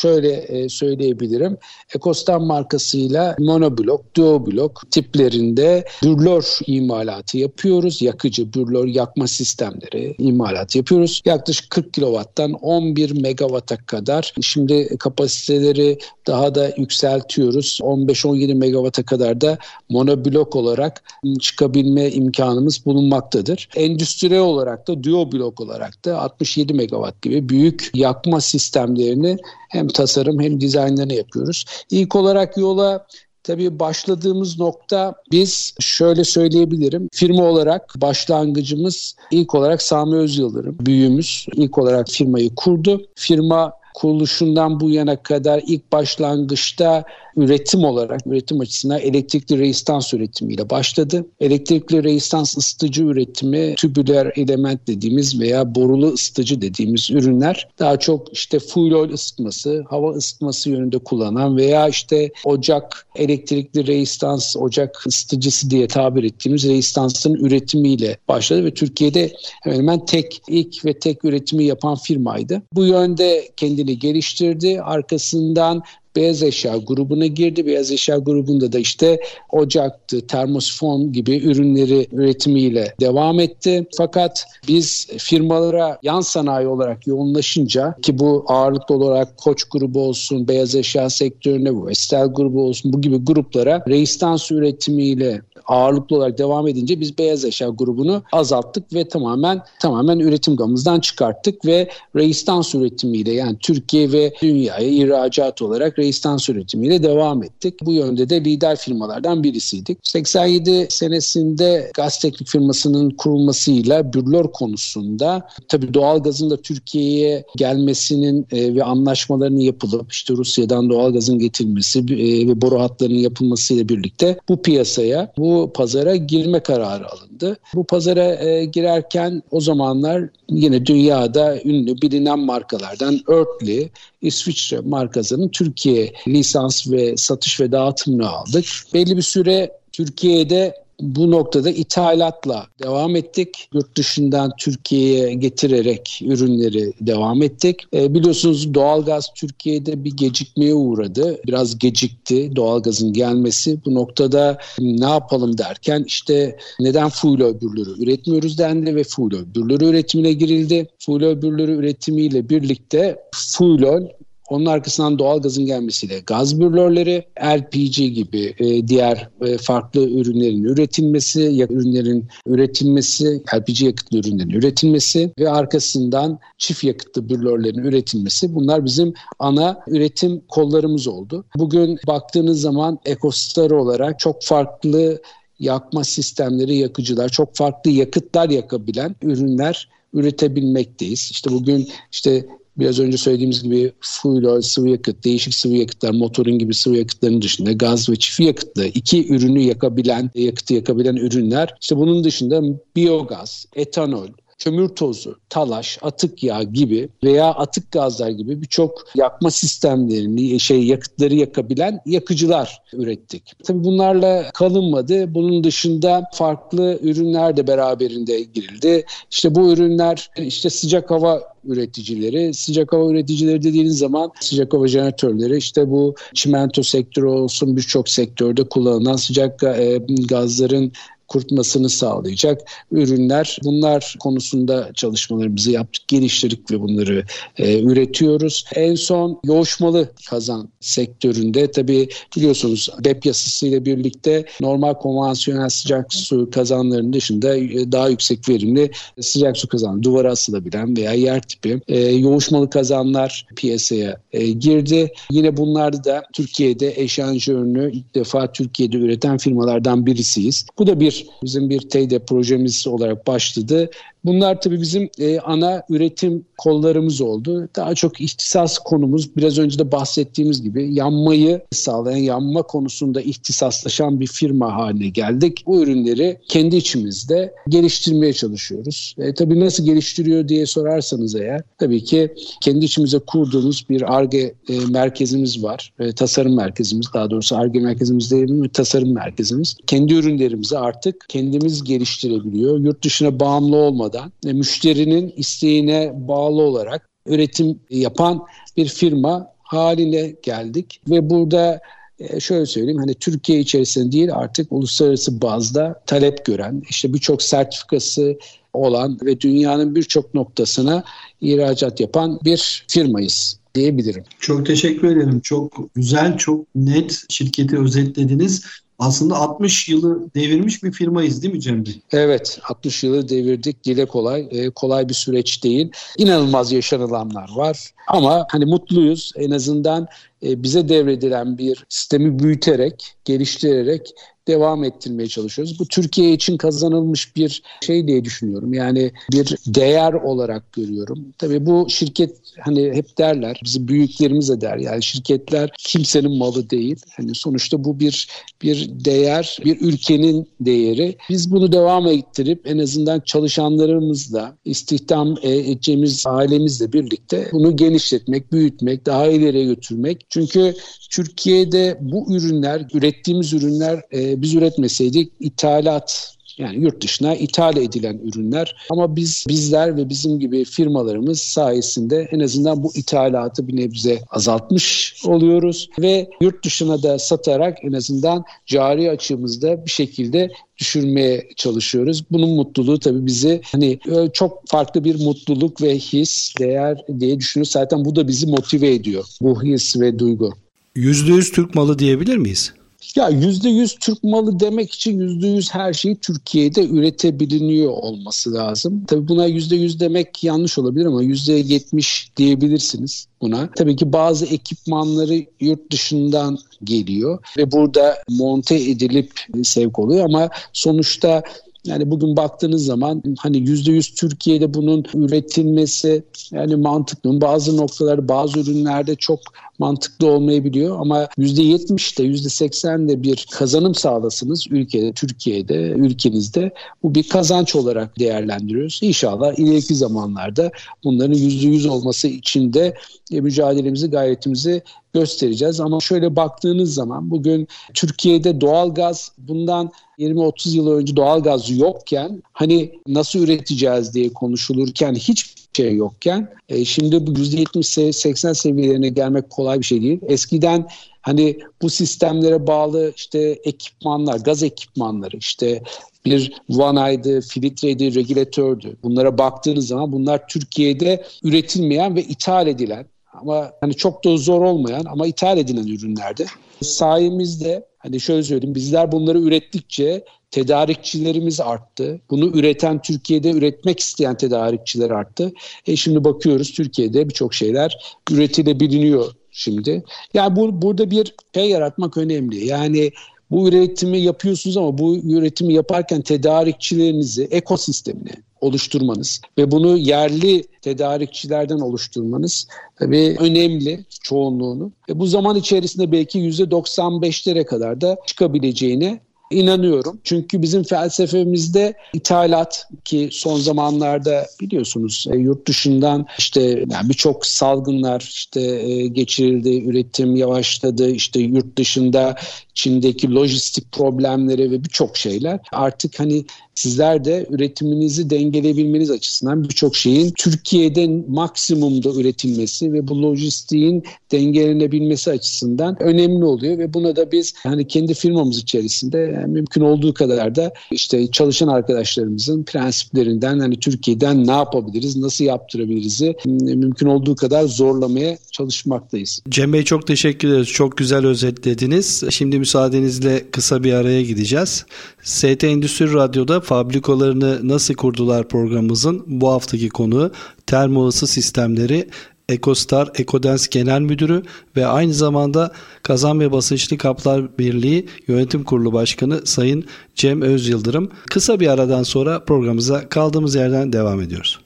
şöyle 0.00 0.32
e, 0.32 0.68
söyleyebilirim. 0.68 1.56
EcoStar 1.94 2.36
markasıyla 2.36 3.36
monoblok, 3.38 4.16
duoblok 4.16 4.82
tiplerinde 4.90 5.84
bürlör 6.02 6.58
imalatı 6.66 7.38
yapıyoruz. 7.38 8.02
Yakıcı 8.02 8.52
bürlör 8.52 8.86
yakma 8.86 9.26
sistemleri 9.26 10.14
imalat 10.18 10.76
yapıyoruz. 10.76 11.22
Yaklaşık 11.24 11.70
40 11.70 11.92
kW'dan 11.92 12.52
11 12.52 13.20
megawata 13.22 13.76
kadar. 13.76 14.34
Şimdi 14.40 14.96
kapasiteleri 14.98 15.98
daha 16.26 16.54
da 16.54 16.72
yükseltiyoruz. 16.76 17.78
15-17 17.82 18.54
megawata 18.54 19.02
kadar 19.02 19.40
da 19.40 19.58
mono 19.88 20.11
blok 20.24 20.56
olarak 20.56 21.02
çıkabilme 21.40 22.10
imkanımız 22.10 22.86
bulunmaktadır. 22.86 23.68
Endüstriyel 23.76 24.42
olarak 24.42 24.88
da 24.88 25.02
duo 25.02 25.30
olarak 25.56 26.04
da 26.04 26.20
67 26.20 26.74
megawatt 26.74 27.22
gibi 27.22 27.48
büyük 27.48 27.90
yakma 27.94 28.40
sistemlerini 28.40 29.36
hem 29.68 29.88
tasarım 29.88 30.40
hem 30.40 30.60
dizaynlarını 30.60 31.14
yapıyoruz. 31.14 31.64
İlk 31.90 32.16
olarak 32.16 32.56
yola 32.56 33.06
Tabii 33.44 33.78
başladığımız 33.78 34.58
nokta 34.58 35.14
biz 35.32 35.74
şöyle 35.80 36.24
söyleyebilirim. 36.24 37.08
Firma 37.12 37.44
olarak 37.44 37.94
başlangıcımız 37.96 39.16
ilk 39.30 39.54
olarak 39.54 39.82
Sami 39.82 40.16
Özyıldırım 40.16 40.76
büyüğümüz 40.80 41.46
ilk 41.56 41.78
olarak 41.78 42.08
firmayı 42.08 42.54
kurdu. 42.54 43.06
Firma 43.14 43.72
kuruluşundan 43.94 44.80
bu 44.80 44.90
yana 44.90 45.22
kadar 45.22 45.62
ilk 45.66 45.92
başlangıçta 45.92 47.04
üretim 47.36 47.84
olarak, 47.84 48.26
üretim 48.26 48.60
açısından 48.60 49.00
elektrikli 49.00 49.58
rezistans 49.58 50.14
üretimiyle 50.14 50.70
başladı. 50.70 51.26
Elektrikli 51.40 52.04
rezistans 52.04 52.56
ısıtıcı 52.56 53.02
üretimi, 53.02 53.74
tübüler 53.74 54.32
element 54.36 54.86
dediğimiz 54.86 55.40
veya 55.40 55.74
borulu 55.74 56.08
ısıtıcı 56.08 56.62
dediğimiz 56.62 57.10
ürünler 57.10 57.68
daha 57.78 57.98
çok 57.98 58.32
işte 58.32 58.58
fuel 58.58 58.94
oil 58.94 59.12
ısıtması, 59.12 59.84
hava 59.88 60.10
ısıtması 60.10 60.70
yönünde 60.70 60.98
kullanan 60.98 61.56
veya 61.56 61.88
işte 61.88 62.30
ocak 62.44 63.06
elektrikli 63.16 63.86
rezistans, 63.86 64.56
ocak 64.56 65.04
ısıtıcısı 65.06 65.70
diye 65.70 65.86
tabir 65.86 66.24
ettiğimiz 66.24 66.64
rezistansın 66.64 67.34
üretimiyle 67.34 68.18
başladı 68.28 68.64
ve 68.64 68.74
Türkiye'de 68.74 69.32
hemen 69.62 69.92
hemen 69.92 70.06
tek, 70.06 70.42
ilk 70.48 70.84
ve 70.84 70.98
tek 70.98 71.24
üretimi 71.24 71.64
yapan 71.64 71.96
firmaydı. 71.96 72.62
Bu 72.72 72.84
yönde 72.84 73.48
kendini 73.56 73.98
geliştirdi. 73.98 74.82
Arkasından 74.82 75.82
beyaz 76.16 76.42
eşya 76.42 76.76
grubuna 76.76 77.26
girdi. 77.26 77.66
Beyaz 77.66 77.92
eşya 77.92 78.18
grubunda 78.18 78.72
da 78.72 78.78
işte 78.78 79.20
ocaktı, 79.50 80.26
termosifon 80.26 81.12
gibi 81.12 81.36
ürünleri 81.36 82.06
üretimiyle 82.12 82.94
devam 83.00 83.40
etti. 83.40 83.86
Fakat 83.96 84.44
biz 84.68 85.06
firmalara 85.18 85.98
yan 86.02 86.20
sanayi 86.20 86.66
olarak 86.66 87.06
yoğunlaşınca 87.06 87.94
ki 88.02 88.18
bu 88.18 88.44
ağırlıklı 88.48 88.94
olarak 88.94 89.38
Koç 89.38 89.64
grubu 89.64 90.00
olsun, 90.00 90.48
beyaz 90.48 90.74
eşya 90.74 91.10
sektörüne 91.10 91.74
bu 91.74 91.90
Estel 91.90 92.26
grubu 92.26 92.62
olsun 92.62 92.92
bu 92.92 93.00
gibi 93.00 93.16
gruplara 93.16 93.84
reistans 93.88 94.50
üretimiyle 94.50 95.42
ağırlıklı 95.66 96.16
olarak 96.16 96.38
devam 96.38 96.68
edince 96.68 97.00
biz 97.00 97.18
beyaz 97.18 97.44
eşya 97.44 97.68
grubunu 97.68 98.22
azalttık 98.32 98.94
ve 98.94 99.08
tamamen 99.08 99.62
tamamen 99.80 100.18
üretim 100.18 100.56
gamımızdan 100.56 101.00
çıkarttık 101.00 101.66
ve 101.66 101.88
reistans 102.16 102.74
üretimiyle 102.74 103.32
yani 103.32 103.56
Türkiye 103.60 104.12
ve 104.12 104.32
dünyaya 104.42 104.88
ihracat 104.88 105.62
olarak 105.62 105.98
reistans 106.02 106.48
üretimiyle 106.48 107.02
devam 107.02 107.42
ettik. 107.42 107.74
Bu 107.82 107.92
yönde 107.92 108.28
de 108.28 108.44
lider 108.44 108.76
firmalardan 108.76 109.44
birisiydik. 109.44 109.98
87 110.02 110.86
senesinde 110.90 111.90
gaz 111.94 112.18
teknik 112.18 112.48
firmasının 112.48 113.10
kurulmasıyla 113.10 114.12
bürlör 114.12 114.44
konusunda 114.44 115.48
tabii 115.68 115.94
doğalgazın 115.94 116.50
da 116.50 116.56
Türkiye'ye 116.56 117.44
gelmesinin 117.56 118.46
e, 118.52 118.74
ve 118.74 118.84
anlaşmalarının 118.84 119.60
yapılıp 119.60 120.12
işte 120.12 120.34
Rusya'dan 120.34 120.90
doğalgazın 120.90 121.38
getirilmesi 121.38 121.98
e, 121.98 122.48
ve 122.48 122.60
boru 122.60 122.80
hatlarının 122.80 123.18
yapılmasıyla 123.18 123.88
birlikte 123.88 124.36
bu 124.48 124.62
piyasaya, 124.62 125.32
bu 125.38 125.70
pazara 125.74 126.16
girme 126.16 126.60
kararı 126.60 127.10
alındı. 127.10 127.56
Bu 127.74 127.84
pazara 127.84 128.34
e, 128.34 128.64
girerken 128.64 129.42
o 129.50 129.60
zamanlar 129.60 130.28
yine 130.50 130.86
dünyada 130.86 131.62
ünlü 131.64 132.02
bilinen 132.02 132.38
markalardan 132.38 133.20
Örtli, 133.26 133.90
İsviçre 134.22 134.80
markasının 134.80 135.48
Türkiye 135.48 135.91
lisans 136.28 136.90
ve 136.90 137.16
satış 137.16 137.60
ve 137.60 137.72
dağıtımını 137.72 138.30
aldık. 138.30 138.64
Belli 138.94 139.16
bir 139.16 139.22
süre 139.22 139.72
Türkiye'de 139.92 140.82
bu 141.02 141.30
noktada 141.30 141.70
ithalatla 141.70 142.66
devam 142.82 143.16
ettik. 143.16 143.68
Yurt 143.74 143.96
dışından 143.96 144.52
Türkiye'ye 144.58 145.34
getirerek 145.34 146.20
ürünleri 146.24 146.92
devam 147.00 147.42
ettik. 147.42 147.80
E, 147.94 148.14
biliyorsunuz 148.14 148.74
doğalgaz 148.74 149.28
Türkiye'de 149.34 150.04
bir 150.04 150.16
gecikmeye 150.16 150.74
uğradı. 150.74 151.40
Biraz 151.46 151.78
gecikti 151.78 152.56
doğalgazın 152.56 153.12
gelmesi. 153.12 153.78
Bu 153.84 153.94
noktada 153.94 154.58
ne 154.80 155.08
yapalım 155.08 155.58
derken 155.58 156.04
işte 156.06 156.56
neden 156.80 157.08
fuel 157.08 157.42
öbürleri 157.42 158.02
üretmiyoruz 158.02 158.58
dendi 158.58 158.96
ve 158.96 159.04
fuel 159.04 159.38
öbürleri 159.38 159.82
üretimine 159.82 160.32
girildi. 160.32 160.88
Fuel 160.98 161.24
öbürleri 161.24 161.72
üretimiyle 161.72 162.48
birlikte 162.48 163.16
fuel 163.34 164.08
onun 164.50 164.66
arkasından 164.66 165.18
doğal 165.18 165.42
gazın 165.42 165.66
gelmesiyle 165.66 166.20
gaz 166.20 166.60
bürlörleri, 166.60 167.24
LPG 167.44 167.96
gibi 168.14 168.54
e, 168.58 168.88
diğer 168.88 169.28
e, 169.40 169.58
farklı 169.58 170.08
ürünlerin 170.10 170.64
üretilmesi, 170.64 171.40
ürünlerin 171.70 172.26
üretilmesi, 172.46 173.42
LPG 173.54 173.82
yakıtlı 173.82 174.18
ürünlerin 174.18 174.50
üretilmesi 174.50 175.32
ve 175.38 175.50
arkasından 175.50 176.38
çift 176.58 176.84
yakıtlı 176.84 177.28
bürlörlerin 177.28 177.78
üretilmesi 177.78 178.54
bunlar 178.54 178.84
bizim 178.84 179.14
ana 179.38 179.80
üretim 179.86 180.42
kollarımız 180.48 181.08
oldu. 181.08 181.44
Bugün 181.56 181.98
baktığınız 182.06 182.60
zaman 182.60 182.98
ekostar 183.04 183.70
olarak 183.70 184.18
çok 184.18 184.42
farklı 184.42 185.22
yakma 185.58 186.04
sistemleri, 186.04 186.76
yakıcılar, 186.76 187.28
çok 187.28 187.56
farklı 187.56 187.90
yakıtlar 187.90 188.48
yakabilen 188.50 189.16
ürünler 189.22 189.88
üretebilmekteyiz. 190.14 191.28
İşte 191.32 191.50
bugün 191.50 191.88
işte 192.12 192.46
Biraz 192.78 193.00
önce 193.00 193.16
söylediğimiz 193.16 193.62
gibi 193.62 193.92
fuel 194.00 194.44
oil, 194.44 194.60
sıvı 194.60 194.88
yakıt, 194.88 195.24
değişik 195.24 195.54
sıvı 195.54 195.72
yakıtlar, 195.72 196.10
motorun 196.10 196.58
gibi 196.58 196.74
sıvı 196.74 196.96
yakıtların 196.96 197.42
dışında 197.42 197.72
gaz 197.72 198.08
ve 198.08 198.16
çift 198.16 198.40
yakıtlı 198.40 198.86
iki 198.86 199.34
ürünü 199.34 199.60
yakabilen, 199.60 200.30
yakıtı 200.34 200.74
yakabilen 200.74 201.16
ürünler. 201.16 201.74
İşte 201.80 201.96
bunun 201.96 202.24
dışında 202.24 202.62
biyogaz, 202.96 203.66
etanol, 203.76 204.28
kömür 204.64 204.88
tozu, 204.88 205.36
talaş, 205.48 205.98
atık 206.02 206.42
yağ 206.42 206.62
gibi 206.62 207.08
veya 207.24 207.46
atık 207.46 207.92
gazlar 207.92 208.30
gibi 208.30 208.62
birçok 208.62 209.04
yakma 209.14 209.50
sistemlerini, 209.50 210.60
şey 210.60 210.84
yakıtları 210.84 211.34
yakabilen 211.34 212.00
yakıcılar 212.06 212.82
ürettik. 212.92 213.52
Tabii 213.64 213.84
bunlarla 213.84 214.50
kalınmadı. 214.54 215.34
Bunun 215.34 215.64
dışında 215.64 216.24
farklı 216.34 216.98
ürünler 217.02 217.56
de 217.56 217.66
beraberinde 217.66 218.40
girildi. 218.40 219.04
İşte 219.30 219.54
bu 219.54 219.72
ürünler 219.72 220.30
işte 220.36 220.70
sıcak 220.70 221.10
hava 221.10 221.42
üreticileri. 221.64 222.54
Sıcak 222.54 222.92
hava 222.92 223.10
üreticileri 223.10 223.62
dediğiniz 223.62 223.98
zaman 223.98 224.30
sıcak 224.40 224.72
hava 224.72 224.88
jeneratörleri 224.88 225.56
işte 225.56 225.90
bu 225.90 226.14
çimento 226.34 226.82
sektörü 226.82 227.26
olsun 227.26 227.76
birçok 227.76 228.08
sektörde 228.08 228.64
kullanılan 228.68 229.16
sıcak 229.16 229.62
e, 229.62 229.98
gazların 230.28 230.92
kurtmasını 231.32 231.88
sağlayacak 231.88 232.60
ürünler. 232.90 233.58
Bunlar 233.64 234.16
konusunda 234.20 234.90
çalışmalarımızı 234.94 235.70
yaptık, 235.70 236.08
geliştirdik 236.08 236.70
ve 236.70 236.80
bunları 236.80 237.24
e, 237.58 237.82
üretiyoruz. 237.82 238.64
En 238.74 238.94
son 238.94 239.40
yoğuşmalı 239.44 240.08
kazan 240.30 240.68
sektöründe 240.80 241.70
tabii 241.70 242.08
biliyorsunuz 242.36 242.88
BEP 243.04 243.26
yasasıyla 243.26 243.84
birlikte 243.84 244.44
normal 244.60 244.94
konvansiyonel 244.94 245.68
sıcak 245.68 246.14
su 246.14 246.50
kazanlarının 246.50 247.12
dışında 247.12 247.56
e, 247.56 247.92
daha 247.92 248.08
yüksek 248.08 248.48
verimli 248.48 248.90
sıcak 249.20 249.56
su 249.56 249.68
kazan 249.68 250.02
duvara 250.02 250.30
asılabilen 250.30 250.96
veya 250.96 251.12
yer 251.12 251.42
tipi 251.42 251.80
e, 251.88 251.98
yoğuşmalı 251.98 252.70
kazanlar 252.70 253.46
piyasaya 253.56 254.16
e, 254.32 254.46
girdi. 254.46 255.12
Yine 255.30 255.56
bunlarda 255.56 256.04
da 256.04 256.22
Türkiye'de 256.32 256.92
eşanjörünü 256.96 257.92
ilk 257.92 258.14
defa 258.14 258.52
Türkiye'de 258.52 258.96
üreten 258.96 259.38
firmalardan 259.38 260.06
birisiyiz. 260.06 260.66
Bu 260.78 260.86
da 260.86 261.00
bir 261.00 261.21
bizim 261.44 261.70
bir 261.70 261.80
TEYDE 261.80 262.18
projemiz 262.18 262.86
olarak 262.86 263.26
başladı. 263.26 263.90
Bunlar 264.24 264.60
tabii 264.60 264.80
bizim 264.80 265.10
e, 265.18 265.40
ana 265.40 265.82
üretim 265.88 266.44
kollarımız 266.58 267.20
oldu. 267.20 267.68
Daha 267.76 267.94
çok 267.94 268.20
ihtisas 268.20 268.78
konumuz 268.78 269.36
biraz 269.36 269.58
önce 269.58 269.78
de 269.78 269.92
bahsettiğimiz 269.92 270.62
gibi 270.62 270.94
yanmayı 270.94 271.60
sağlayan, 271.72 272.16
yanma 272.16 272.62
konusunda 272.62 273.20
ihtisaslaşan 273.20 274.20
bir 274.20 274.26
firma 274.26 274.74
haline 274.74 275.08
geldik. 275.08 275.64
Bu 275.66 275.82
ürünleri 275.82 276.38
kendi 276.48 276.76
içimizde 276.76 277.54
geliştirmeye 277.68 278.32
çalışıyoruz. 278.32 279.14
E, 279.18 279.34
tabii 279.34 279.60
nasıl 279.60 279.84
geliştiriyor 279.84 280.48
diye 280.48 280.66
sorarsanız 280.66 281.34
eğer 281.34 281.62
tabii 281.78 282.04
ki 282.04 282.34
kendi 282.60 282.84
içimize 282.84 283.18
kurduğumuz 283.18 283.84
bir 283.90 284.16
ARGE 284.16 284.54
e, 284.68 284.86
merkezimiz 284.90 285.62
var. 285.62 285.92
E, 286.00 286.12
tasarım 286.12 286.56
merkezimiz 286.56 287.06
daha 287.14 287.30
doğrusu 287.30 287.56
ARGE 287.56 287.80
merkezimiz 287.80 288.30
değil 288.30 288.50
mi? 288.50 288.68
Tasarım 288.68 289.14
merkezimiz. 289.14 289.76
Kendi 289.86 290.14
ürünlerimizi 290.14 290.78
artık 290.78 291.11
kendimiz 291.28 291.84
geliştirebiliyor. 291.84 292.78
Yurt 292.78 293.04
dışına 293.04 293.40
bağımlı 293.40 293.76
olmadan 293.76 294.02
olmadan 294.02 294.32
e, 294.46 294.52
müşterinin 294.52 295.32
isteğine 295.36 296.12
bağlı 296.14 296.62
olarak 296.62 297.08
üretim 297.26 297.80
yapan 297.90 298.42
bir 298.76 298.88
firma 298.88 299.52
haline 299.62 300.34
geldik 300.42 301.00
ve 301.10 301.30
burada 301.30 301.80
e, 302.18 302.40
şöyle 302.40 302.66
söyleyeyim 302.66 303.00
hani 303.00 303.14
Türkiye 303.14 303.60
içerisinde 303.60 304.12
değil 304.12 304.34
artık 304.34 304.72
uluslararası 304.72 305.42
bazda 305.42 306.02
talep 306.06 306.44
gören 306.44 306.82
işte 306.90 307.14
birçok 307.14 307.42
sertifikası 307.42 308.38
olan 308.72 309.18
ve 309.22 309.40
dünyanın 309.40 309.94
birçok 309.94 310.34
noktasına 310.34 311.04
ihracat 311.40 312.00
yapan 312.00 312.40
bir 312.44 312.84
firmayız 312.88 313.58
diyebilirim. 313.74 314.24
Çok 314.40 314.66
teşekkür 314.66 315.16
ederim. 315.16 315.40
Çok 315.40 315.94
güzel, 315.94 316.36
çok 316.36 316.74
net 316.74 317.24
şirketi 317.28 317.78
özetlediniz 317.78 318.64
aslında 319.02 319.36
60 319.36 319.88
yılı 319.88 320.34
devirmiş 320.34 320.82
bir 320.82 320.92
firmayız 320.92 321.42
değil 321.42 321.54
mi 321.54 321.60
Cem 321.60 321.86
Bey? 321.86 322.00
Evet 322.12 322.58
60 322.68 323.04
yılı 323.04 323.28
devirdik. 323.28 323.84
Dile 323.84 324.06
kolay. 324.06 324.48
E, 324.50 324.70
kolay 324.70 325.08
bir 325.08 325.14
süreç 325.14 325.64
değil. 325.64 325.92
İnanılmaz 326.18 326.72
yaşanılanlar 326.72 327.50
var. 327.56 327.90
Ama 328.08 328.46
hani 328.50 328.64
mutluyuz. 328.64 329.32
En 329.36 329.50
azından 329.50 330.06
e, 330.42 330.62
bize 330.62 330.88
devredilen 330.88 331.58
bir 331.58 331.84
sistemi 331.88 332.38
büyüterek, 332.38 333.14
geliştirerek 333.24 334.14
devam 334.48 334.84
ettirmeye 334.84 335.28
çalışıyoruz. 335.28 335.78
Bu 335.80 335.86
Türkiye 335.86 336.32
için 336.32 336.56
kazanılmış 336.56 337.36
bir 337.36 337.62
şey 337.82 338.06
diye 338.06 338.24
düşünüyorum. 338.24 338.74
Yani 338.74 339.12
bir 339.32 339.56
değer 339.66 340.12
olarak 340.12 340.72
görüyorum. 340.72 341.18
Tabii 341.38 341.66
bu 341.66 341.86
şirket 341.90 342.36
hani 342.60 342.92
hep 342.92 343.18
derler, 343.18 343.60
bizi 343.64 343.88
büyüklerimiz 343.88 344.48
de 344.48 344.60
der. 344.60 344.76
Yani 344.76 345.02
şirketler 345.02 345.70
kimsenin 345.78 346.38
malı 346.38 346.70
değil. 346.70 346.96
Hani 347.16 347.34
sonuçta 347.34 347.84
bu 347.84 348.00
bir 348.00 348.28
bir 348.62 348.90
değer, 349.04 349.58
bir 349.64 349.80
ülkenin 349.80 350.48
değeri. 350.60 351.16
Biz 351.30 351.50
bunu 351.50 351.72
devam 351.72 352.06
ettirip 352.06 352.66
en 352.66 352.78
azından 352.78 353.20
çalışanlarımızla 353.20 354.56
istihdam 354.64 355.34
edeceğimiz 355.42 356.24
ailemizle 356.26 356.92
birlikte 356.92 357.48
bunu 357.52 357.76
genişletmek, 357.76 358.52
büyütmek, 358.52 359.06
daha 359.06 359.26
ileriye 359.26 359.64
götürmek. 359.64 360.26
Çünkü 360.28 360.74
Türkiye'de 361.10 361.98
bu 362.00 362.36
ürünler, 362.36 362.88
ürettiğimiz 362.94 363.52
ürünler 363.52 364.02
e, 364.12 364.31
biz 364.36 364.54
üretmeseydik 364.54 365.32
ithalat 365.40 366.36
yani 366.58 366.84
yurt 366.84 367.02
dışına 367.02 367.34
ithal 367.34 367.76
edilen 367.76 368.20
ürünler 368.24 368.76
ama 368.90 369.16
biz 369.16 369.44
bizler 369.48 369.96
ve 369.96 370.08
bizim 370.08 370.40
gibi 370.40 370.64
firmalarımız 370.64 371.40
sayesinde 371.40 372.28
en 372.32 372.40
azından 372.40 372.82
bu 372.82 372.92
ithalatı 372.94 373.68
bir 373.68 373.76
nebze 373.76 374.18
azaltmış 374.30 375.14
oluyoruz 375.26 375.88
ve 375.98 376.30
yurt 376.40 376.64
dışına 376.64 377.02
da 377.02 377.18
satarak 377.18 377.78
en 377.84 377.92
azından 377.92 378.44
cari 378.66 379.10
açığımızda 379.10 379.86
bir 379.86 379.90
şekilde 379.90 380.50
düşürmeye 380.78 381.48
çalışıyoruz. 381.56 382.24
Bunun 382.30 382.50
mutluluğu 382.50 382.98
tabii 382.98 383.26
bizi 383.26 383.60
hani 383.64 383.90
e, 383.92 384.28
çok 384.32 384.68
farklı 384.68 385.04
bir 385.04 385.24
mutluluk 385.24 385.82
ve 385.82 385.98
his, 385.98 386.54
değer 386.58 387.04
diye 387.20 387.40
düşünüyoruz. 387.40 387.72
Zaten 387.72 388.04
bu 388.04 388.16
da 388.16 388.28
bizi 388.28 388.46
motive 388.46 388.94
ediyor. 388.94 389.24
Bu 389.40 389.62
his 389.62 390.00
ve 390.00 390.18
duygu. 390.18 390.52
%100 390.96 391.54
Türk 391.54 391.74
malı 391.74 391.98
diyebilir 391.98 392.36
miyiz? 392.36 392.72
Ya 393.16 393.28
yüzde 393.28 393.68
yüz 393.68 393.94
Türk 393.94 394.24
malı 394.24 394.60
demek 394.60 394.92
için 394.92 395.20
yüzde 395.20 395.46
yüz 395.46 395.74
her 395.74 395.92
şeyi 395.92 396.16
Türkiye'de 396.16 396.88
üretebiliniyor 396.88 397.90
olması 397.90 398.54
lazım. 398.54 399.04
Tabii 399.06 399.28
buna 399.28 399.46
yüzde 399.46 399.76
yüz 399.76 400.00
demek 400.00 400.44
yanlış 400.44 400.78
olabilir 400.78 401.06
ama 401.06 401.22
yüzde 401.22 401.52
yetmiş 401.52 402.30
diyebilirsiniz 402.36 403.26
buna. 403.40 403.68
Tabii 403.76 403.96
ki 403.96 404.12
bazı 404.12 404.46
ekipmanları 404.46 405.44
yurt 405.60 405.92
dışından 405.92 406.58
geliyor 406.84 407.38
ve 407.58 407.72
burada 407.72 408.18
monte 408.30 408.74
edilip 408.74 409.32
sevk 409.62 409.98
oluyor 409.98 410.24
ama 410.24 410.50
sonuçta 410.72 411.42
yani 411.84 412.10
bugün 412.10 412.36
baktığınız 412.36 412.84
zaman 412.84 413.22
hani 413.38 413.58
yüzde 413.58 413.92
yüz 413.92 414.14
Türkiye'de 414.14 414.74
bunun 414.74 415.04
üretilmesi 415.14 416.24
yani 416.50 416.76
mantıklı. 416.76 417.40
Bazı 417.40 417.76
noktalar 417.76 418.28
bazı 418.28 418.60
ürünlerde 418.60 419.14
çok 419.14 419.40
mantıklı 419.78 420.26
olmayabiliyor 420.26 421.00
ama 421.00 421.28
yüzde 421.38 421.62
yetmişte 421.62 422.22
yüzde 422.22 422.48
seksende 422.48 423.22
bir 423.22 423.46
kazanım 423.50 423.94
sağlasınız 423.94 424.66
ülkede, 424.70 425.12
Türkiye'de, 425.12 425.74
ülkenizde 425.74 426.72
bu 427.02 427.14
bir 427.14 427.28
kazanç 427.28 427.76
olarak 427.76 428.18
değerlendiriyoruz. 428.18 429.00
İnşallah 429.02 429.58
ileriki 429.58 429.94
zamanlarda 429.94 430.70
bunların 431.04 431.34
yüzde 431.34 431.66
yüz 431.66 431.86
olması 431.86 432.28
için 432.28 432.72
de 432.72 432.94
e, 433.32 433.40
mücadelemizi, 433.40 434.10
gayretimizi 434.10 434.82
göstereceğiz. 435.12 435.80
Ama 435.80 436.00
şöyle 436.00 436.36
baktığınız 436.36 436.94
zaman 436.94 437.30
bugün 437.30 437.68
Türkiye'de 437.94 438.60
doğal 438.60 438.94
gaz 438.94 439.32
bundan 439.38 439.90
20-30 440.22 440.76
yıl 440.76 440.90
önce 440.90 441.16
doğal 441.16 441.42
gaz 441.42 441.70
yokken 441.70 442.42
hani 442.52 442.92
nasıl 443.06 443.38
üreteceğiz 443.38 444.14
diye 444.14 444.32
konuşulurken 444.32 445.14
hiç 445.14 445.54
şey 445.76 445.96
yokken 445.96 446.48
e, 446.68 446.84
şimdi 446.84 447.26
bu 447.26 447.30
%70-80 447.30 448.54
seviyelerine 448.54 449.08
gelmek 449.08 449.50
kolay 449.50 449.78
bir 449.78 449.84
şey 449.84 450.02
değil. 450.02 450.20
Eskiden 450.22 450.86
hani 451.20 451.58
bu 451.82 451.90
sistemlere 451.90 452.66
bağlı 452.66 453.12
işte 453.16 453.38
ekipmanlar, 453.64 454.36
gaz 454.38 454.62
ekipmanları 454.62 455.36
işte 455.36 455.82
bir 456.24 456.52
vanaydı, 456.68 457.40
filtreydi, 457.40 458.14
regülatördü. 458.14 458.96
Bunlara 459.02 459.38
baktığınız 459.38 459.86
zaman 459.86 460.12
bunlar 460.12 460.48
Türkiye'de 460.48 461.24
üretilmeyen 461.42 462.16
ve 462.16 462.22
ithal 462.22 462.66
edilen 462.66 463.06
ama 463.32 463.72
hani 463.80 463.94
çok 463.94 464.24
da 464.24 464.36
zor 464.36 464.62
olmayan 464.62 465.04
ama 465.04 465.26
ithal 465.26 465.58
edilen 465.58 465.86
ürünlerde. 465.86 466.46
Sayemizde 466.82 467.86
hani 468.02 468.20
şöyle 468.20 468.42
söyleyeyim 468.42 468.74
bizler 468.74 469.12
bunları 469.12 469.38
ürettikçe 469.38 470.24
tedarikçilerimiz 470.50 471.60
arttı. 471.60 472.20
Bunu 472.30 472.46
üreten 472.58 473.02
Türkiye'de 473.02 473.50
üretmek 473.50 474.00
isteyen 474.00 474.36
tedarikçiler 474.36 475.10
arttı. 475.10 475.52
E 475.86 475.96
şimdi 475.96 476.24
bakıyoruz 476.24 476.72
Türkiye'de 476.72 477.28
birçok 477.28 477.54
şeyler 477.54 478.16
üretilebiliyor 478.30 479.32
şimdi. 479.50 480.04
Yani 480.34 480.56
bu, 480.56 480.82
burada 480.82 481.10
bir 481.10 481.34
şey 481.54 481.70
yaratmak 481.70 482.16
önemli. 482.16 482.66
Yani 482.66 483.12
bu 483.50 483.68
üretimi 483.68 484.18
yapıyorsunuz 484.18 484.76
ama 484.76 484.98
bu 484.98 485.16
üretimi 485.16 485.74
yaparken 485.74 486.22
tedarikçilerinizi, 486.22 487.44
ekosistemini 487.44 488.32
oluşturmanız 488.62 489.40
ve 489.58 489.70
bunu 489.70 489.96
yerli 489.96 490.64
tedarikçilerden 490.82 491.78
oluşturmanız 491.78 492.68
tabii 492.98 493.36
önemli 493.40 494.04
çoğunluğunu. 494.22 494.92
E 495.08 495.18
bu 495.18 495.26
zaman 495.26 495.56
içerisinde 495.56 496.12
belki 496.12 496.38
%95'lere 496.38 497.64
kadar 497.64 498.00
da 498.00 498.16
çıkabileceğine 498.26 499.20
inanıyorum. 499.52 500.20
Çünkü 500.24 500.62
bizim 500.62 500.82
felsefemizde 500.82 501.94
ithalat 502.12 502.88
ki 503.04 503.28
son 503.32 503.58
zamanlarda 503.58 504.46
biliyorsunuz 504.60 505.26
e, 505.32 505.36
yurt 505.36 505.68
dışından 505.68 506.26
işte 506.38 506.60
yani 506.62 507.08
birçok 507.08 507.46
salgınlar 507.46 508.20
işte 508.20 508.60
e, 508.60 509.06
geçirildi, 509.06 509.84
üretim 509.84 510.36
yavaşladı, 510.36 511.10
işte 511.10 511.40
yurt 511.40 511.78
dışında 511.78 512.36
Çin'deki 512.74 513.34
lojistik 513.34 513.92
problemleri 513.92 514.70
ve 514.70 514.84
birçok 514.84 515.16
şeyler 515.16 515.60
artık 515.72 516.20
hani 516.20 516.44
sizler 516.74 517.24
de 517.24 517.46
üretiminizi 517.50 518.30
dengeleyebilmeniz 518.30 519.10
açısından 519.10 519.64
birçok 519.64 519.96
şeyin 519.96 520.32
Türkiye'de 520.38 521.22
maksimumda 521.28 522.08
üretilmesi 522.20 522.92
ve 522.92 523.08
bu 523.08 523.22
lojistiğin 523.22 524.02
dengelenebilmesi 524.32 525.30
açısından 525.30 526.02
önemli 526.02 526.44
oluyor 526.44 526.78
ve 526.78 526.94
buna 526.94 527.16
da 527.16 527.32
biz 527.32 527.54
hani 527.62 527.86
kendi 527.86 528.14
firmamız 528.14 528.58
içerisinde 528.58 529.18
yani 529.18 529.52
mümkün 529.52 529.80
olduğu 529.80 530.14
kadar 530.14 530.54
da 530.54 530.72
işte 530.90 531.30
çalışan 531.30 531.68
arkadaşlarımızın 531.68 532.64
prensiplerinden 532.64 533.58
hani 533.58 533.80
Türkiye'den 533.80 534.46
ne 534.46 534.52
yapabiliriz, 534.52 535.16
nasıl 535.16 535.44
yaptırabiliriz 535.44 536.22
mümkün 536.46 537.06
olduğu 537.06 537.36
kadar 537.36 537.64
zorlamaya 537.64 538.38
çalışmaktayız. 538.52 539.42
Cem 539.48 539.72
Bey 539.72 539.84
çok 539.84 540.06
teşekkür 540.06 540.48
ederiz. 540.48 540.68
Çok 540.68 540.96
güzel 540.96 541.26
özetlediniz. 541.26 542.24
Şimdi 542.30 542.61
müsaadenizle 542.62 543.50
kısa 543.50 543.84
bir 543.84 543.92
araya 543.92 544.22
gideceğiz. 544.22 544.86
ST 545.22 545.64
Endüstri 545.64 546.12
Radyo'da 546.12 546.60
fabrikalarını 546.60 547.68
nasıl 547.68 547.94
kurdular 547.94 548.48
programımızın 548.48 549.24
bu 549.26 549.52
haftaki 549.52 549.88
konu 549.88 550.30
termo 550.66 551.06
ısı 551.06 551.26
sistemleri 551.26 552.08
Ekostar 552.48 553.10
Ekodens 553.14 553.68
Genel 553.68 554.00
Müdürü 554.00 554.42
ve 554.76 554.86
aynı 554.86 555.14
zamanda 555.14 555.72
Kazan 556.02 556.40
ve 556.40 556.52
Basınçlı 556.52 556.98
Kaplar 556.98 557.58
Birliği 557.58 558.08
Yönetim 558.28 558.64
Kurulu 558.64 558.92
Başkanı 558.92 559.46
Sayın 559.46 559.84
Cem 560.14 560.42
Öz 560.42 560.68
Yıldırım. 560.68 561.10
Kısa 561.30 561.60
bir 561.60 561.68
aradan 561.68 562.02
sonra 562.02 562.44
programımıza 562.44 563.08
kaldığımız 563.08 563.54
yerden 563.54 563.92
devam 563.92 564.20
ediyoruz. 564.20 564.60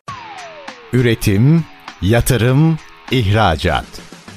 Üretim, 0.92 1.64
yatırım, 2.02 2.78
ihracat. 3.10 4.15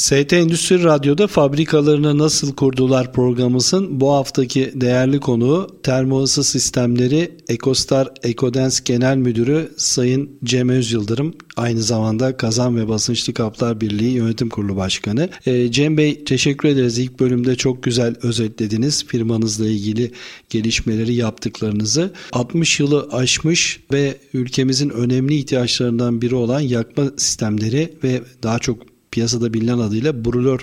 ST 0.00 0.32
Endüstri 0.32 0.84
Radyo'da 0.84 1.26
fabrikalarını 1.26 2.18
nasıl 2.18 2.54
kurdular 2.54 3.12
programımızın 3.12 4.00
bu 4.00 4.12
haftaki 4.12 4.72
değerli 4.74 5.20
konuğu 5.20 5.80
termo 5.82 6.22
ısı 6.22 6.44
sistemleri 6.44 7.30
Ekostar 7.48 8.08
Ekodens 8.22 8.80
Genel 8.80 9.16
Müdürü 9.16 9.72
Sayın 9.76 10.30
Cem 10.44 10.68
Öz 10.68 10.92
Yıldırım. 10.92 11.34
Aynı 11.56 11.82
zamanda 11.82 12.36
Kazan 12.36 12.76
ve 12.76 12.88
Basınçlı 12.88 13.34
Kaplar 13.34 13.80
Birliği 13.80 14.12
Yönetim 14.12 14.48
Kurulu 14.48 14.76
Başkanı. 14.76 15.28
E, 15.46 15.70
Cem 15.70 15.96
Bey 15.96 16.24
teşekkür 16.24 16.68
ederiz. 16.68 16.98
İlk 16.98 17.20
bölümde 17.20 17.56
çok 17.56 17.82
güzel 17.82 18.14
özetlediniz 18.22 19.06
firmanızla 19.06 19.66
ilgili 19.66 20.12
gelişmeleri 20.50 21.14
yaptıklarınızı. 21.14 22.12
60 22.32 22.80
yılı 22.80 23.08
aşmış 23.12 23.80
ve 23.92 24.16
ülkemizin 24.34 24.90
önemli 24.90 25.34
ihtiyaçlarından 25.34 26.22
biri 26.22 26.34
olan 26.34 26.60
yakma 26.60 27.04
sistemleri 27.16 27.94
ve 28.04 28.22
daha 28.42 28.58
çok 28.58 28.90
piyasada 29.10 29.54
bilinen 29.54 29.78
adıyla 29.78 30.24
brulör 30.24 30.60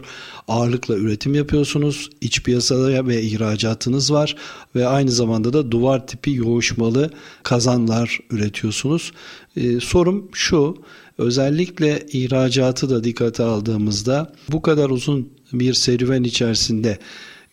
ağırlıkla 0.47 0.95
üretim 0.95 1.35
yapıyorsunuz. 1.35 2.09
İç 2.21 2.43
piyasada 2.43 3.07
ve 3.07 3.21
ihracatınız 3.21 4.13
var 4.13 4.35
ve 4.75 4.87
aynı 4.87 5.11
zamanda 5.11 5.53
da 5.53 5.71
duvar 5.71 6.07
tipi 6.07 6.31
yoğuşmalı 6.31 7.11
kazanlar 7.43 8.19
üretiyorsunuz. 8.31 9.11
Ee, 9.57 9.79
sorum 9.79 10.29
şu, 10.33 10.77
özellikle 11.17 12.05
ihracatı 12.11 12.89
da 12.89 13.03
dikkate 13.03 13.43
aldığımızda 13.43 14.33
bu 14.51 14.61
kadar 14.61 14.89
uzun 14.89 15.29
bir 15.53 15.73
serüven 15.73 16.23
içerisinde 16.23 16.99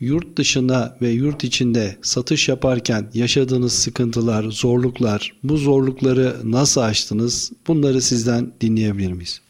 yurt 0.00 0.36
dışına 0.36 0.96
ve 1.02 1.10
yurt 1.10 1.44
içinde 1.44 1.96
satış 2.02 2.48
yaparken 2.48 3.10
yaşadığınız 3.14 3.72
sıkıntılar, 3.72 4.44
zorluklar, 4.44 5.32
bu 5.42 5.56
zorlukları 5.56 6.36
nasıl 6.44 6.80
aştınız? 6.80 7.52
Bunları 7.66 8.00
sizden 8.00 8.52
dinleyebilir 8.60 9.12
miyiz? 9.12 9.43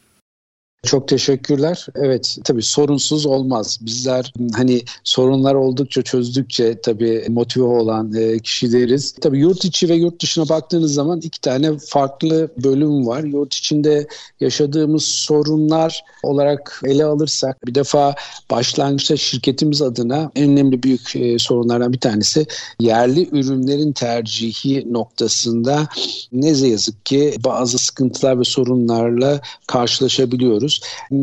Çok 0.85 1.07
teşekkürler. 1.07 1.85
Evet 1.95 2.37
tabii 2.43 2.63
sorunsuz 2.63 3.25
olmaz. 3.25 3.77
Bizler 3.81 4.33
hani 4.55 4.81
sorunlar 5.03 5.55
oldukça 5.55 6.01
çözdükçe 6.01 6.81
tabii 6.81 7.25
motive 7.29 7.65
olan 7.65 8.13
e, 8.13 8.39
kişileriz. 8.39 9.15
Tabii 9.21 9.39
yurt 9.39 9.65
içi 9.65 9.89
ve 9.89 9.95
yurt 9.95 10.21
dışına 10.21 10.49
baktığınız 10.49 10.93
zaman 10.93 11.21
iki 11.21 11.41
tane 11.41 11.77
farklı 11.77 12.49
bölüm 12.63 13.07
var. 13.07 13.23
Yurt 13.23 13.53
içinde 13.53 14.07
yaşadığımız 14.39 15.05
sorunlar 15.05 16.03
olarak 16.23 16.81
ele 16.85 17.05
alırsak 17.05 17.67
bir 17.67 17.75
defa 17.75 18.15
başlangıçta 18.51 19.17
şirketimiz 19.17 19.81
adına 19.81 20.31
en 20.35 20.49
önemli 20.49 20.83
büyük 20.83 21.15
e, 21.15 21.39
sorunlardan 21.39 21.93
bir 21.93 21.99
tanesi 21.99 22.45
yerli 22.79 23.29
ürünlerin 23.31 23.91
tercihi 23.91 24.93
noktasında 24.93 25.87
ne 26.31 26.47
yazık 26.47 27.05
ki 27.05 27.35
bazı 27.45 27.77
sıkıntılar 27.77 28.39
ve 28.39 28.43
sorunlarla 28.43 29.41
karşılaşabiliyoruz. 29.67 30.74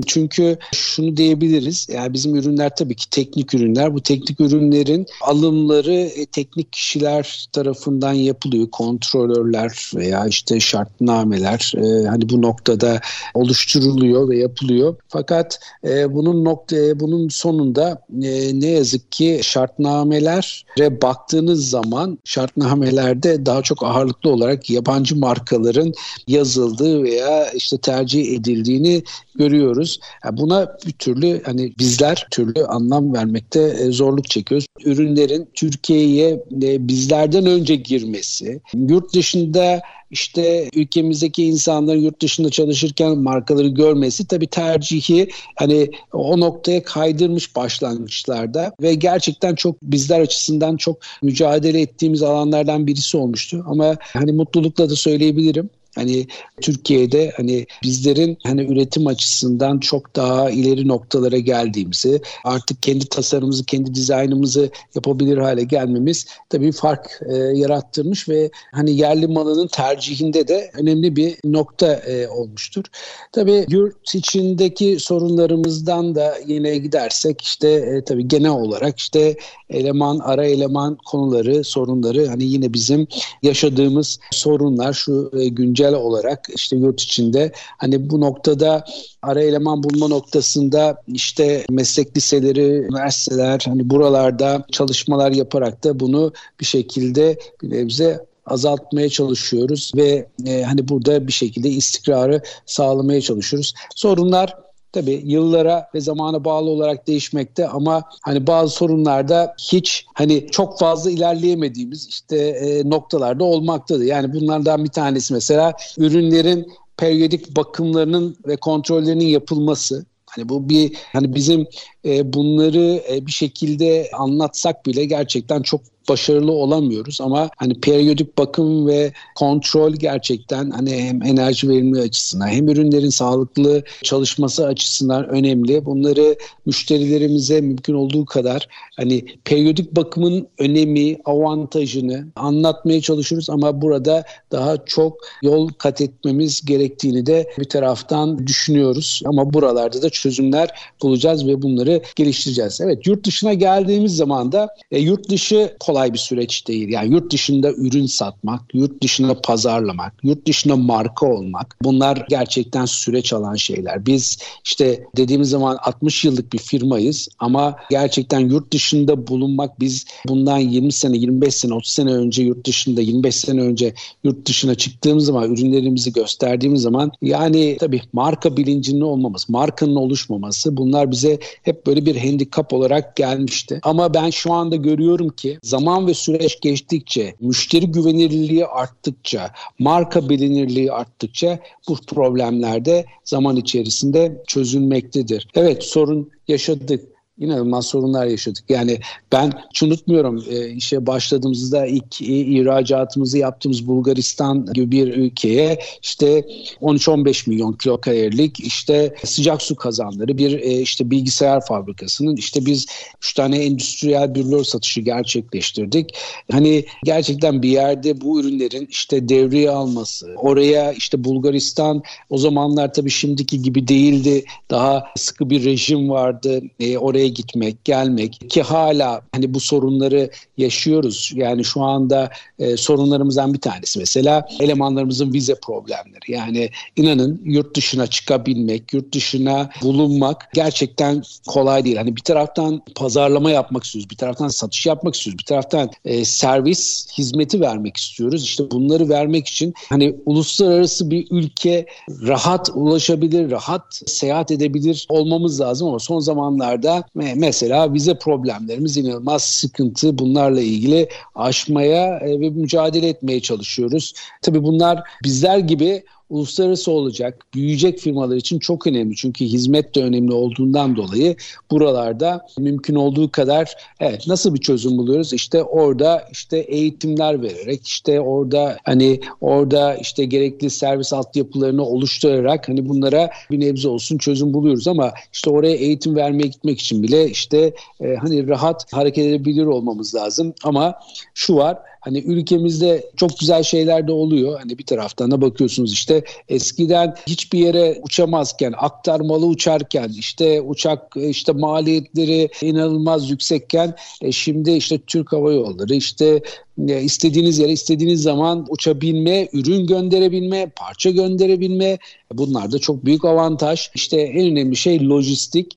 Çünkü 0.07 0.57
şunu 0.73 1.17
diyebiliriz. 1.17 1.87
Yani 1.91 2.13
bizim 2.13 2.37
ürünler 2.37 2.77
tabii 2.77 2.95
ki 2.95 3.11
teknik 3.11 3.55
ürünler. 3.55 3.95
Bu 3.95 4.01
teknik 4.01 4.41
ürünlerin 4.41 5.07
alımları 5.21 5.93
e, 5.93 6.27
teknik 6.27 6.73
kişiler 6.73 7.47
tarafından 7.53 8.13
yapılıyor. 8.13 8.71
Kontrolörler 8.71 9.91
veya 9.95 10.27
işte 10.27 10.61
şartnameler 10.61 11.73
e, 11.77 12.07
hani 12.07 12.29
bu 12.29 12.43
noktada 12.43 13.01
oluşturuluyor 13.35 14.29
ve 14.29 14.39
yapılıyor. 14.39 14.97
Fakat 15.09 15.61
e, 15.85 16.15
bunun 16.15 16.45
nokta 16.45 16.77
e, 16.77 17.01
bunun 17.01 17.29
sonunda 17.29 18.03
e, 18.23 18.61
ne 18.61 18.67
yazık 18.67 19.13
ki 19.13 19.41
şartnamelere 19.43 21.03
baktığınız 21.03 21.71
zaman 21.71 22.19
şartnamelerde 22.25 23.47
daha 23.47 23.63
çok 23.63 23.83
ağırlıklı 23.83 24.31
olarak 24.31 24.71
yabancı 24.71 25.17
markaların 25.17 25.93
yazıldığı 26.27 27.03
veya 27.03 27.51
işte 27.51 27.79
tercih 27.79 28.37
edildiğini 28.37 29.03
görüyoruz. 29.43 30.01
Yani 30.25 30.37
buna 30.37 30.77
bir 30.87 30.93
türlü 30.93 31.43
hani 31.43 31.73
bizler 31.79 32.27
türlü 32.31 32.65
anlam 32.65 33.15
vermekte 33.15 33.61
e, 33.61 33.91
zorluk 33.91 34.31
çekiyoruz. 34.31 34.67
Ürünlerin 34.85 35.49
Türkiye'ye 35.55 36.31
e, 36.63 36.89
bizlerden 36.89 37.47
önce 37.47 37.77
girmesi, 37.77 38.61
yurt 38.75 39.15
dışında 39.15 39.83
işte 40.11 40.71
ülkemizdeki 40.75 41.45
insanların 41.45 42.01
yurt 42.01 42.23
dışında 42.23 42.51
çalışırken 42.51 43.19
markaları 43.19 43.69
görmesi 43.69 44.27
tabii 44.27 44.47
tercihi 44.47 45.31
hani 45.57 45.91
o 46.13 46.41
noktaya 46.41 46.83
kaydırmış 46.83 47.57
başlangıçlarda 47.57 48.73
ve 48.83 48.95
gerçekten 48.95 49.55
çok 49.55 49.83
bizler 49.83 50.21
açısından 50.21 50.77
çok 50.77 50.97
mücadele 51.23 51.81
ettiğimiz 51.81 52.23
alanlardan 52.23 52.87
birisi 52.87 53.17
olmuştu. 53.17 53.65
Ama 53.67 53.97
hani 54.01 54.33
mutlulukla 54.33 54.91
da 54.91 54.97
söyleyebilirim. 54.97 55.71
Hani 55.95 56.27
Türkiye'de 56.61 57.33
hani 57.37 57.67
bizlerin 57.83 58.39
hani 58.43 58.63
üretim 58.73 59.07
açısından 59.07 59.79
çok 59.79 60.17
daha 60.17 60.51
ileri 60.51 60.89
noktalara 60.89 61.39
geldiğimizi, 61.39 62.21
artık 62.45 62.83
kendi 62.83 63.07
tasarımımızı, 63.07 63.65
kendi 63.65 63.95
dizaynımızı 63.95 64.71
yapabilir 64.95 65.39
hale 65.39 65.65
gelmemiz 65.65 66.27
tabii 66.49 66.73
fark 66.73 67.21
e, 67.29 67.37
yarattırmış 67.37 68.29
ve 68.29 68.51
hani 68.73 68.91
yerli 68.97 69.27
malının 69.27 69.67
tercihinde 69.67 70.49
de 70.49 70.71
önemli 70.75 71.17
bir 71.17 71.37
nokta 71.45 71.93
e, 71.95 72.29
olmuştur. 72.29 72.85
Tabii 73.33 73.67
yurt 73.69 74.15
içindeki 74.15 74.97
sorunlarımızdan 75.01 76.15
da 76.15 76.35
yine 76.47 76.79
gidersek 76.79 77.41
işte 77.41 77.69
e, 77.69 78.05
tabii 78.05 78.29
genel 78.29 78.51
olarak 78.51 78.99
işte 78.99 79.37
eleman, 79.71 80.19
ara 80.19 80.47
eleman 80.47 80.99
konuları, 81.07 81.65
sorunları 81.65 82.27
hani 82.27 82.45
yine 82.45 82.73
bizim 82.73 83.07
yaşadığımız 83.43 84.19
sorunlar 84.31 84.93
şu 84.93 85.31
e, 85.39 85.49
güncel 85.49 85.82
güncel 85.83 85.95
olarak 85.95 86.49
işte 86.55 86.77
yurt 86.77 87.01
içinde 87.01 87.53
hani 87.79 88.11
bu 88.11 88.21
noktada 88.21 88.85
ara 89.23 89.43
eleman 89.43 89.83
bulma 89.83 90.09
noktasında 90.09 90.97
işte 91.07 91.65
meslek 91.71 92.17
liseleri, 92.17 92.87
üniversiteler 92.89 93.63
hani 93.67 93.91
buralarda 93.91 94.65
çalışmalar 94.73 95.33
yaparak 95.33 95.85
da 95.85 96.01
bunu 96.01 96.33
bir 96.61 96.65
şekilde 96.65 97.39
bir 97.63 97.71
nebze 97.71 98.27
azaltmaya 98.47 99.09
çalışıyoruz 99.09 99.93
ve 99.97 100.27
e, 100.47 100.63
hani 100.63 100.89
burada 100.89 101.27
bir 101.27 101.33
şekilde 101.33 101.69
istikrarı 101.69 102.43
sağlamaya 102.67 103.21
çalışıyoruz. 103.21 103.75
Sorunlar 103.95 104.55
tabii 104.93 105.23
yıllara 105.25 105.89
ve 105.95 106.01
zamana 106.01 106.45
bağlı 106.45 106.71
olarak 106.71 107.07
değişmekte 107.07 107.69
ama 107.69 108.03
hani 108.23 108.47
bazı 108.47 108.75
sorunlarda 108.75 109.55
hiç 109.59 110.07
hani 110.15 110.47
çok 110.51 110.79
fazla 110.79 111.11
ilerleyemediğimiz 111.11 112.09
işte 112.09 112.37
e, 112.39 112.91
noktalarda 112.91 113.45
olmaktadır. 113.45 114.05
Yani 114.05 114.33
bunlardan 114.33 114.85
bir 114.85 114.91
tanesi 114.91 115.35
mesela 115.35 115.73
ürünlerin 115.99 116.73
periyodik 116.97 117.57
bakımlarının 117.57 118.37
ve 118.47 118.57
kontrollerinin 118.57 119.27
yapılması. 119.27 120.07
Hani 120.31 120.49
bu 120.49 120.69
bir 120.69 120.97
hani 121.13 121.35
bizim 121.35 121.67
e, 122.05 122.33
bunları 122.33 123.03
e, 123.13 123.27
bir 123.27 123.33
şekilde 123.33 124.11
anlatsak 124.13 124.87
bile 124.87 125.05
gerçekten 125.05 125.63
çok 125.63 125.81
başarılı 126.09 126.53
olamıyoruz 126.53 127.21
ama 127.21 127.51
hani 127.57 127.81
periyodik 127.81 128.39
bakım 128.39 128.87
ve 128.87 129.13
kontrol 129.35 129.93
gerçekten 129.93 130.71
hani 130.71 131.03
hem 131.03 131.23
enerji 131.23 131.69
verimli 131.69 132.01
açısından 132.01 132.49
hem 132.49 132.69
ürünlerin 132.69 133.09
sağlıklı 133.09 133.83
çalışması 134.03 134.67
açısından 134.67 135.29
önemli. 135.29 135.85
Bunları 135.85 136.37
müşterilerimize 136.67 137.61
mümkün 137.61 137.95
olduğu 137.95 138.25
kadar 138.25 138.69
hani 138.97 139.25
periyodik 139.45 139.97
bakımın 139.97 140.47
önemi, 140.59 141.17
avantajını 141.25 142.27
anlatmaya 142.37 143.01
çalışıyoruz 143.01 143.51
ama 143.51 143.83
burada 143.83 144.25
daha 144.53 144.85
çok 144.85 145.17
yol 145.43 145.69
kat 145.69 146.01
etmemiz 146.01 146.65
gerektiğini 146.65 147.27
de 147.27 147.51
bir 147.59 147.65
taraftan 147.65 148.47
düşünüyoruz. 148.47 149.23
Ama 149.25 149.53
buralarda 149.53 150.03
da 150.03 150.11
çözümler 150.11 150.69
bulacağız 151.03 151.47
ve 151.47 151.63
bunları 151.63 151.92
geliştireceğiz. 152.17 152.81
Evet 152.81 153.07
yurt 153.07 153.27
dışına 153.27 153.55
geldiğimiz 153.55 154.17
zaman 154.17 154.53
da 154.53 154.69
e, 154.91 154.99
yurt 154.99 155.29
dışı 155.29 155.77
kolay 155.81 156.13
bir 156.13 156.19
süreç 156.19 156.69
değil. 156.69 156.89
Yani 156.89 157.13
yurt 157.13 157.33
dışında 157.33 157.73
ürün 157.73 158.07
satmak, 158.07 158.61
yurt 158.75 159.03
dışında 159.03 159.41
pazarlamak, 159.41 160.13
yurt 160.23 160.47
dışında 160.47 160.77
marka 160.77 161.27
olmak 161.27 161.77
bunlar 161.83 162.27
gerçekten 162.29 162.85
süreç 162.85 163.33
alan 163.33 163.55
şeyler. 163.55 164.07
Biz 164.07 164.39
işte 164.65 165.05
dediğimiz 165.17 165.51
zaman 165.51 165.79
60 165.83 166.25
yıllık 166.25 166.53
bir 166.53 166.59
firmayız 166.59 167.29
ama 167.39 167.77
gerçekten 167.91 168.41
yurt 168.41 168.73
dışında 168.73 169.27
bulunmak 169.27 169.81
biz 169.81 170.07
bundan 170.29 170.59
20 170.59 170.93
sene, 170.93 171.17
25 171.17 171.55
sene, 171.55 171.75
30 171.75 171.93
sene 171.93 172.13
önce 172.13 172.43
yurt 172.43 172.67
dışında, 172.67 173.01
25 173.01 173.37
sene 173.37 173.61
önce 173.61 173.95
yurt 174.25 174.49
dışına 174.49 174.75
çıktığımız 174.75 175.25
zaman 175.25 175.53
ürünlerimizi 175.53 176.13
gösterdiğimiz 176.13 176.83
zaman 176.83 177.13
yani 177.23 177.77
tabii 177.81 178.01
marka 178.13 178.57
bilincinin 178.57 179.01
olmaması, 179.01 179.53
markanın 179.53 179.97
oluşmaması 179.97 180.77
bunlar 180.77 181.11
bize 181.11 181.39
hep 181.63 181.82
böyle 181.87 182.07
bir 182.07 182.17
handikap 182.17 182.73
olarak 182.73 183.17
gelmişti. 183.17 183.81
Ama 183.83 184.15
ben 184.15 184.31
şu 184.31 184.53
anda 184.53 184.77
görüyorum 184.77 185.29
ki 185.29 185.59
zaman 185.63 186.07
ve 186.07 186.15
süreç 186.15 186.61
geçtikçe, 186.61 187.35
müşteri 187.41 187.87
güvenilirliği 187.87 188.67
arttıkça, 188.67 189.51
marka 189.79 190.29
bilinirliği 190.29 190.93
arttıkça 190.93 191.59
bu 191.89 191.97
problemler 191.97 192.85
de 192.85 193.05
zaman 193.25 193.57
içerisinde 193.57 194.43
çözülmektedir. 194.47 195.49
Evet 195.55 195.85
sorun 195.85 196.31
yaşadık 196.49 197.12
inanılmaz 197.39 197.87
sorunlar 197.87 198.27
yaşadık. 198.27 198.65
Yani 198.69 198.99
ben 199.33 199.53
hiç 199.71 199.83
unutmuyorum 199.83 200.45
e, 200.51 200.69
işe 200.69 201.07
başladığımızda 201.07 201.87
ilk 201.87 202.21
ihracatımızı 202.21 203.39
yaptığımız 203.39 203.87
Bulgaristan 203.87 204.67
gibi 204.73 204.91
bir 204.91 205.15
ülkeye 205.15 205.79
işte 206.03 206.45
13-15 206.81 207.51
milyon 207.51 207.73
kilokalorilik 207.73 208.61
işte 208.61 209.15
sıcak 209.25 209.63
su 209.63 209.77
kazanları 209.77 210.39
bir 210.39 210.61
e, 210.61 210.81
işte 210.81 211.11
bilgisayar 211.11 211.67
fabrikasının 211.67 212.37
işte 212.37 212.67
biz 212.67 212.87
3 213.19 213.35
tane 213.35 213.65
endüstriyel 213.65 214.35
bürlör 214.35 214.65
satışı 214.65 215.01
gerçekleştirdik. 215.01 216.11
Hani 216.51 216.85
gerçekten 217.05 217.63
bir 217.63 217.69
yerde 217.69 218.21
bu 218.21 218.41
ürünlerin 218.41 218.87
işte 218.91 219.29
devreye 219.29 219.71
alması, 219.71 220.35
oraya 220.37 220.93
işte 220.93 221.25
Bulgaristan 221.25 222.03
o 222.31 222.39
zamanlar 222.39 222.95
tabii 222.95 223.11
şimdiki 223.11 223.63
gibi 223.63 223.89
değildi. 223.89 224.45
Daha 224.71 225.05
sıkı 225.17 225.51
bir 225.51 225.65
rejim 225.65 226.11
vardı. 226.11 226.63
E, 226.81 226.99
oraya 226.99 227.22
oraya 227.23 227.29
gitmek, 227.29 227.85
gelmek 227.85 228.51
ki 228.51 228.63
hala 228.63 229.23
hani 229.33 229.55
bu 229.55 229.61
sorunları 229.61 230.31
yaşıyoruz. 230.59 231.33
Yani 231.35 231.65
şu 231.65 231.83
anda 231.83 232.31
e, 232.59 232.77
sorunlarımızdan 232.77 233.55
bir 233.55 233.61
tanesi 233.61 233.99
mesela 233.99 234.47
elemanlarımızın 234.61 235.33
vize 235.33 235.55
problemleri. 235.55 236.33
Yani 236.33 236.71
inanın 236.97 237.41
yurt 237.45 237.77
dışına 237.77 238.07
çıkabilmek, 238.07 238.93
yurt 238.93 239.15
dışına 239.15 239.71
bulunmak 239.83 240.49
gerçekten 240.55 241.23
kolay 241.47 241.85
değil. 241.85 241.97
Hani 241.97 242.17
bir 242.17 242.21
taraftan 242.21 242.83
pazarlama 242.95 243.51
yapmak 243.51 243.85
istiyoruz, 243.85 244.11
bir 244.11 244.17
taraftan 244.17 244.49
satış 244.49 244.87
yapmak 244.87 245.15
istiyoruz, 245.15 245.39
bir 245.39 245.45
taraftan 245.45 245.91
e, 246.05 246.25
servis 246.25 247.07
hizmeti 247.19 247.61
vermek 247.61 247.97
istiyoruz. 247.97 248.45
İşte 248.45 248.71
bunları 248.71 249.09
vermek 249.09 249.49
için 249.49 249.75
hani 249.89 250.17
uluslararası 250.27 251.11
bir 251.11 251.27
ülke 251.31 251.87
rahat 252.09 252.71
ulaşabilir, 252.75 253.51
rahat 253.51 254.03
seyahat 254.07 254.51
edebilir 254.51 255.07
olmamız 255.09 255.61
lazım 255.61 255.89
ama 255.89 255.99
son 255.99 256.21
zamanlarda 256.21 257.05
mesela 257.15 257.95
vize 257.95 258.19
problemlerimiz 258.19 258.97
inanılmaz 258.97 259.43
sıkıntı. 259.43 260.19
Bunlarla 260.19 260.61
ilgili 260.61 261.09
aşmaya 261.35 262.19
e, 262.19 262.41
ve 262.41 262.51
mücadele 262.51 263.09
etmeye 263.09 263.41
çalışıyoruz. 263.41 264.15
Tabii 264.43 264.63
bunlar 264.63 265.03
bizler 265.25 265.59
gibi 265.59 266.05
uluslararası 266.33 266.91
olacak, 266.93 267.47
büyüyecek 267.55 267.99
firmalar 267.99 268.37
için 268.37 268.59
çok 268.59 268.87
önemli. 268.87 269.17
Çünkü 269.17 269.45
hizmet 269.45 269.95
de 269.95 270.03
önemli 270.03 270.33
olduğundan 270.33 270.97
dolayı 270.97 271.37
buralarda 271.71 272.47
mümkün 272.59 272.95
olduğu 272.95 273.31
kadar 273.31 273.75
evet 274.01 274.27
nasıl 274.27 274.55
bir 274.55 274.61
çözüm 274.61 274.99
buluyoruz? 274.99 275.33
İşte 275.33 275.63
orada 275.63 276.29
işte 276.33 276.59
eğitimler 276.59 277.43
vererek, 277.43 277.87
işte 277.87 278.21
orada 278.21 278.77
hani 278.85 279.21
orada 279.41 279.95
işte 279.97 280.25
gerekli 280.25 280.71
servis 280.71 281.13
altyapılarını 281.13 281.85
oluşturarak 281.85 282.69
hani 282.69 282.89
bunlara 282.89 283.31
bir 283.51 283.61
nebze 283.61 283.89
olsun 283.89 284.19
çözüm 284.19 284.55
buluyoruz 284.55 284.89
ama 284.89 285.13
işte 285.33 285.51
oraya 285.51 285.77
eğitim 285.77 286.17
vermeye 286.17 286.47
gitmek 286.47 286.81
için 286.81 287.03
bile 287.03 287.31
işte 287.31 287.75
e, 288.01 288.15
hani 288.15 288.49
rahat 288.49 288.93
hareket 288.93 289.27
edebilir 289.27 289.67
olmamız 289.67 290.15
lazım. 290.15 290.55
Ama 290.65 290.95
şu 291.35 291.57
var 291.57 291.79
Hani 292.03 292.19
ülkemizde 292.19 293.11
çok 293.17 293.39
güzel 293.39 293.63
şeyler 293.63 294.09
de 294.09 294.13
oluyor. 294.13 294.59
Hani 294.61 294.79
bir 294.79 294.87
taraftan 294.87 295.31
da 295.31 295.41
bakıyorsunuz 295.41 295.93
işte 295.93 296.25
eskiden 296.49 297.15
hiçbir 297.27 297.59
yere 297.59 298.01
uçamazken, 298.03 298.75
aktarmalı 298.77 299.47
uçarken, 299.47 300.13
işte 300.19 300.61
uçak 300.61 301.15
işte 301.17 301.53
maliyetleri 301.53 302.49
inanılmaz 302.63 303.31
yüksekken 303.31 303.95
e, 304.23 304.33
şimdi 304.33 304.71
işte 304.73 304.99
Türk 304.99 305.33
Hava 305.33 305.53
Yolları 305.53 305.95
işte 305.95 306.43
istediğiniz 306.79 307.59
yere 307.59 307.73
istediğiniz 307.73 308.23
zaman 308.23 308.67
uçabilme, 308.69 309.49
ürün 309.53 309.87
gönderebilme, 309.87 310.71
parça 310.77 311.11
gönderebilme 311.11 311.99
bunlar 312.33 312.73
da 312.73 312.79
çok 312.79 313.05
büyük 313.05 313.25
avantaj. 313.25 313.91
İşte 313.95 314.21
en 314.21 314.51
önemli 314.51 314.77
şey 314.77 315.09
lojistik. 315.09 315.77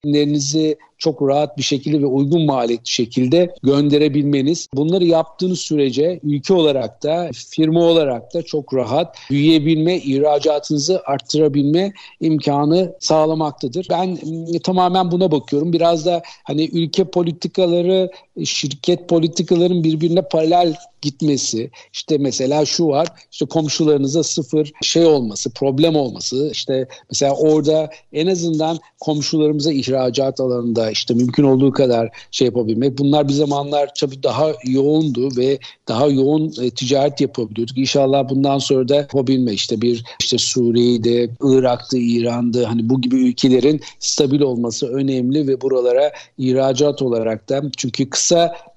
Çok 0.97 1.21
rahat 1.21 1.57
bir 1.57 1.63
şekilde 1.63 2.01
ve 2.01 2.05
uygun 2.05 2.45
maliyetli 2.45 2.91
şekilde 2.91 3.55
gönderebilmeniz. 3.63 4.67
Bunları 4.73 5.05
yaptığınız 5.05 5.59
sürece 5.59 6.19
ülke 6.23 6.53
olarak 6.53 7.03
da 7.03 7.29
firma 7.49 7.79
olarak 7.83 8.33
da 8.33 8.41
çok 8.41 8.73
rahat 8.73 9.17
büyüyebilme, 9.29 9.97
ihracatınızı 9.97 11.01
arttırabilme 11.05 11.93
imkanı 12.21 12.93
sağlamaktadır. 12.99 13.87
Ben 13.89 14.17
tamamen 14.63 15.11
buna 15.11 15.31
bakıyorum. 15.31 15.73
Biraz 15.73 16.05
da 16.05 16.21
hani 16.43 16.69
ülke 16.73 17.03
politikaları, 17.03 18.11
şirket 18.43 19.09
politikaların 19.09 19.83
birbirine 19.83 20.21
paralel 20.21 20.75
gitmesi 21.01 21.69
işte 21.93 22.17
mesela 22.17 22.65
şu 22.65 22.87
var 22.87 23.07
işte 23.31 23.45
komşularınıza 23.45 24.23
sıfır 24.23 24.71
şey 24.81 25.05
olması 25.05 25.49
problem 25.49 25.95
olması 25.95 26.49
işte 26.51 26.87
mesela 27.11 27.35
orada 27.35 27.89
en 28.13 28.27
azından 28.27 28.79
komşularımıza 28.99 29.71
ihracat 29.71 30.39
alanında 30.39 30.91
işte 30.91 31.13
mümkün 31.13 31.43
olduğu 31.43 31.71
kadar 31.71 32.09
şey 32.31 32.45
yapabilmek 32.45 32.97
bunlar 32.97 33.27
bir 33.27 33.33
zamanlar 33.33 33.89
tabii 33.99 34.23
daha 34.23 34.51
yoğundu 34.63 35.37
ve 35.37 35.59
daha 35.87 36.07
yoğun 36.07 36.53
e, 36.61 36.69
ticaret 36.69 37.21
yapabiliyorduk. 37.21 37.77
İnşallah 37.77 38.29
bundan 38.29 38.59
sonra 38.59 38.89
da 38.89 38.95
yapabilme 38.95 39.53
işte 39.53 39.81
bir 39.81 40.03
işte 40.19 40.37
Suriye'de, 40.37 41.29
Irak'ta, 41.41 41.97
İran'da 41.97 42.69
hani 42.69 42.89
bu 42.89 43.01
gibi 43.01 43.15
ülkelerin 43.15 43.81
stabil 43.99 44.41
olması 44.41 44.87
önemli 44.87 45.47
ve 45.47 45.61
buralara 45.61 46.11
ihracat 46.37 47.01
olarak 47.01 47.49
da 47.49 47.61
çünkü 47.77 48.09
kısa 48.09 48.24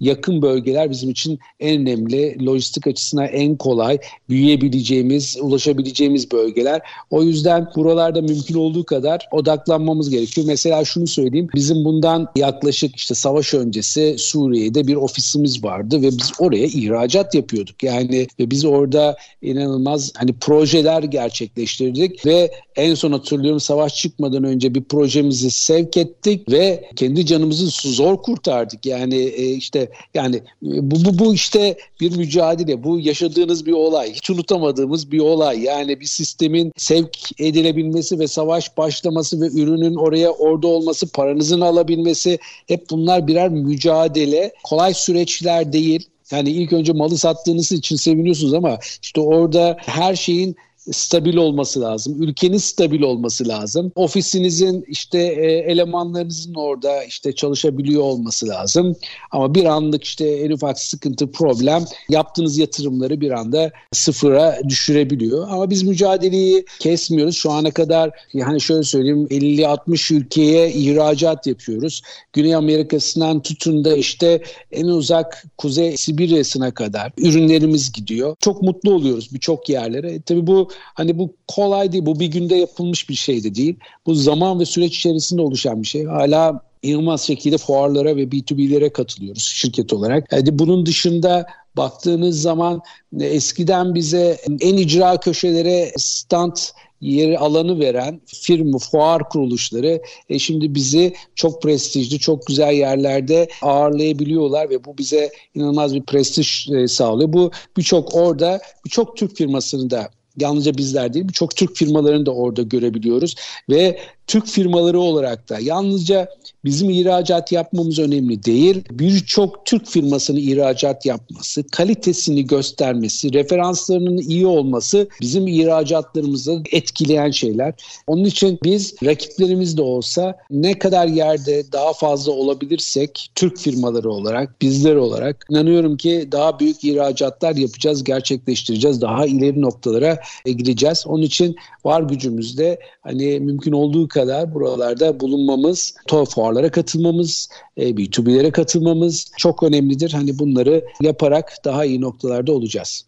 yakın 0.00 0.42
bölgeler 0.42 0.90
bizim 0.90 1.10
için 1.10 1.38
en 1.60 1.80
önemli 1.80 2.46
lojistik 2.46 2.86
açısından 2.86 3.26
en 3.26 3.56
kolay 3.56 3.98
büyüyebileceğimiz, 4.28 5.36
ulaşabileceğimiz 5.40 6.32
bölgeler. 6.32 6.80
O 7.10 7.22
yüzden 7.22 7.68
buralarda 7.76 8.22
mümkün 8.22 8.54
olduğu 8.54 8.84
kadar 8.84 9.28
odaklanmamız 9.30 10.10
gerekiyor. 10.10 10.46
Mesela 10.46 10.84
şunu 10.84 11.06
söyleyeyim. 11.06 11.48
Bizim 11.54 11.84
bundan 11.84 12.26
yaklaşık 12.36 12.96
işte 12.96 13.14
savaş 13.14 13.54
öncesi 13.54 14.14
Suriye'de 14.18 14.86
bir 14.86 14.96
ofisimiz 14.96 15.64
vardı 15.64 16.02
ve 16.02 16.08
biz 16.08 16.32
oraya 16.38 16.64
ihracat 16.66 17.34
yapıyorduk. 17.34 17.82
Yani 17.82 18.26
ve 18.40 18.50
biz 18.50 18.64
orada 18.64 19.16
inanılmaz 19.42 20.12
hani 20.16 20.32
projeler 20.32 21.02
gerçekleştirdik 21.02 22.26
ve 22.26 22.50
en 22.76 22.94
son 22.94 23.12
hatırlıyorum 23.12 23.60
savaş 23.60 23.94
çıkmadan 23.94 24.44
önce 24.44 24.74
bir 24.74 24.84
projemizi 24.84 25.50
sevk 25.50 25.96
ettik 25.96 26.50
ve 26.50 26.84
kendi 26.96 27.26
canımızı 27.26 27.90
zor 27.90 28.22
kurtardık. 28.22 28.86
Yani 28.86 29.16
işte 29.44 29.90
yani 30.14 30.36
e, 30.36 30.42
bu, 30.62 31.04
bu, 31.04 31.18
bu 31.18 31.34
işte 31.34 31.78
bir 32.00 32.16
mücadele. 32.16 32.84
Bu 32.84 33.00
yaşadığınız 33.00 33.66
bir 33.66 33.72
olay. 33.72 34.12
Hiç 34.12 34.30
unutamadığımız 34.30 35.12
bir 35.12 35.18
olay. 35.18 35.62
Yani 35.62 36.00
bir 36.00 36.06
sistemin 36.06 36.72
sevk 36.76 37.40
edilebilmesi 37.40 38.18
ve 38.18 38.26
savaş 38.26 38.76
başlaması 38.76 39.40
ve 39.40 39.46
ürünün 39.46 39.94
oraya 39.94 40.30
orada 40.30 40.66
olması, 40.66 41.12
paranızın 41.12 41.60
alabilmesi 41.60 42.38
hep 42.66 42.90
bunlar 42.90 43.26
birer 43.26 43.48
mücadele. 43.48 44.52
Kolay 44.64 44.94
süreçler 44.94 45.72
değil. 45.72 46.08
Yani 46.30 46.50
ilk 46.50 46.72
önce 46.72 46.92
malı 46.92 47.18
sattığınız 47.18 47.72
için 47.72 47.96
seviniyorsunuz 47.96 48.54
ama 48.54 48.78
işte 49.02 49.20
orada 49.20 49.76
her 49.80 50.14
şeyin 50.14 50.56
stabil 50.92 51.36
olması 51.36 51.80
lazım. 51.80 52.22
Ülkenin 52.22 52.58
stabil 52.58 53.02
olması 53.02 53.48
lazım. 53.48 53.92
Ofisinizin 53.94 54.84
işte 54.88 55.18
e, 55.18 55.46
elemanlarınızın 55.72 56.54
orada 56.54 57.04
işte 57.04 57.34
çalışabiliyor 57.34 58.02
olması 58.02 58.48
lazım. 58.48 58.96
Ama 59.30 59.54
bir 59.54 59.64
anlık 59.64 60.04
işte 60.04 60.28
en 60.28 60.50
ufak 60.50 60.80
sıkıntı, 60.80 61.32
problem 61.32 61.84
yaptığınız 62.08 62.58
yatırımları 62.58 63.20
bir 63.20 63.30
anda 63.30 63.70
sıfıra 63.92 64.58
düşürebiliyor. 64.68 65.48
Ama 65.48 65.70
biz 65.70 65.82
mücadeleyi 65.82 66.64
kesmiyoruz. 66.80 67.36
Şu 67.36 67.50
ana 67.50 67.70
kadar 67.70 68.10
yani 68.32 68.60
şöyle 68.60 68.82
söyleyeyim 68.82 69.26
50-60 69.30 70.14
ülkeye 70.14 70.72
ihracat 70.72 71.46
yapıyoruz. 71.46 72.02
Güney 72.32 72.54
Amerika'sından 72.54 73.42
tutun 73.42 73.84
da 73.84 73.96
işte 73.96 74.42
en 74.72 74.86
uzak 74.86 75.44
Kuzey 75.58 75.96
Sibirya'sına 75.96 76.74
kadar 76.74 77.12
ürünlerimiz 77.18 77.92
gidiyor. 77.92 78.36
Çok 78.40 78.62
mutlu 78.62 78.92
oluyoruz 78.92 79.34
birçok 79.34 79.68
yerlere. 79.68 80.12
E, 80.12 80.22
tabii 80.22 80.46
bu 80.46 80.68
Hani 80.94 81.18
bu 81.18 81.34
kolay 81.48 81.92
değil. 81.92 82.06
Bu 82.06 82.20
bir 82.20 82.26
günde 82.26 82.54
yapılmış 82.56 83.08
bir 83.08 83.14
şey 83.14 83.44
de 83.44 83.54
değil. 83.54 83.76
Bu 84.06 84.14
zaman 84.14 84.60
ve 84.60 84.64
süreç 84.64 84.96
içerisinde 84.96 85.42
oluşan 85.42 85.82
bir 85.82 85.86
şey. 85.86 86.04
Hala 86.04 86.60
inanılmaz 86.82 87.22
şekilde 87.22 87.58
fuarlara 87.58 88.16
ve 88.16 88.22
B2B'lere 88.22 88.92
katılıyoruz 88.92 89.42
şirket 89.42 89.92
olarak. 89.92 90.32
Yani 90.32 90.58
bunun 90.58 90.86
dışında 90.86 91.46
baktığınız 91.76 92.42
zaman 92.42 92.80
eskiden 93.20 93.94
bize 93.94 94.38
en 94.60 94.76
icra 94.76 95.20
köşelere 95.20 95.92
stand 95.96 96.56
yeri 97.00 97.38
alanı 97.38 97.80
veren 97.80 98.20
firma, 98.26 98.78
fuar 98.78 99.28
kuruluşları 99.28 100.02
e, 100.28 100.38
şimdi 100.38 100.74
bizi 100.74 101.14
çok 101.34 101.62
prestijli, 101.62 102.18
çok 102.18 102.46
güzel 102.46 102.72
yerlerde 102.72 103.48
ağırlayabiliyorlar 103.62 104.70
ve 104.70 104.84
bu 104.84 104.98
bize 104.98 105.30
inanılmaz 105.54 105.94
bir 105.94 106.02
prestij 106.02 106.70
e, 106.70 106.88
sağlıyor. 106.88 107.32
Bu 107.32 107.50
birçok 107.76 108.14
orada 108.14 108.60
birçok 108.84 109.16
Türk 109.16 109.36
firmasını 109.36 109.90
da 109.90 110.10
yalnızca 110.36 110.74
bizler 110.74 111.14
değil 111.14 111.28
birçok 111.28 111.56
Türk 111.56 111.76
firmalarını 111.76 112.26
da 112.26 112.34
orada 112.34 112.62
görebiliyoruz. 112.62 113.34
Ve 113.70 114.00
Türk 114.28 114.46
firmaları 114.46 115.00
olarak 115.00 115.48
da 115.48 115.58
yalnızca 115.58 116.28
bizim 116.64 116.90
ihracat 116.90 117.52
yapmamız 117.52 117.98
önemli 117.98 118.44
değil. 118.44 118.84
Birçok 118.90 119.66
Türk 119.66 119.86
firmasının 119.86 120.38
ihracat 120.38 121.06
yapması, 121.06 121.64
kalitesini 121.68 122.46
göstermesi, 122.46 123.32
referanslarının 123.32 124.18
iyi 124.18 124.46
olması 124.46 125.08
bizim 125.20 125.46
ihracatlarımızı 125.46 126.62
etkileyen 126.72 127.30
şeyler. 127.30 127.74
Onun 128.06 128.24
için 128.24 128.58
biz 128.64 128.94
rakiplerimiz 129.04 129.76
de 129.76 129.82
olsa 129.82 130.36
ne 130.50 130.78
kadar 130.78 131.06
yerde 131.06 131.72
daha 131.72 131.92
fazla 131.92 132.32
olabilirsek 132.32 133.30
Türk 133.34 133.58
firmaları 133.58 134.10
olarak, 134.10 134.62
bizler 134.62 134.94
olarak 134.94 135.46
inanıyorum 135.50 135.96
ki 135.96 136.28
daha 136.32 136.60
büyük 136.60 136.84
ihracatlar 136.84 137.56
yapacağız, 137.56 138.04
gerçekleştireceğiz. 138.04 139.00
Daha 139.00 139.26
ileri 139.26 139.62
noktalara 139.62 140.20
gideceğiz. 140.44 141.04
Onun 141.06 141.22
için 141.22 141.56
var 141.84 142.02
gücümüzde 142.02 142.78
hani 143.02 143.40
mümkün 143.40 143.72
olduğu 143.72 144.08
kadar 144.08 144.17
buralarda 144.54 145.20
bulunmamız, 145.20 145.94
fuarlara 146.24 146.70
katılmamız, 146.70 147.48
e, 147.76 147.90
B2B'lere 147.90 148.50
katılmamız 148.50 149.26
çok 149.36 149.62
önemlidir. 149.62 150.12
Hani 150.12 150.38
bunları 150.38 150.84
yaparak 151.00 151.52
daha 151.64 151.84
iyi 151.84 152.00
noktalarda 152.00 152.52
olacağız. 152.52 153.07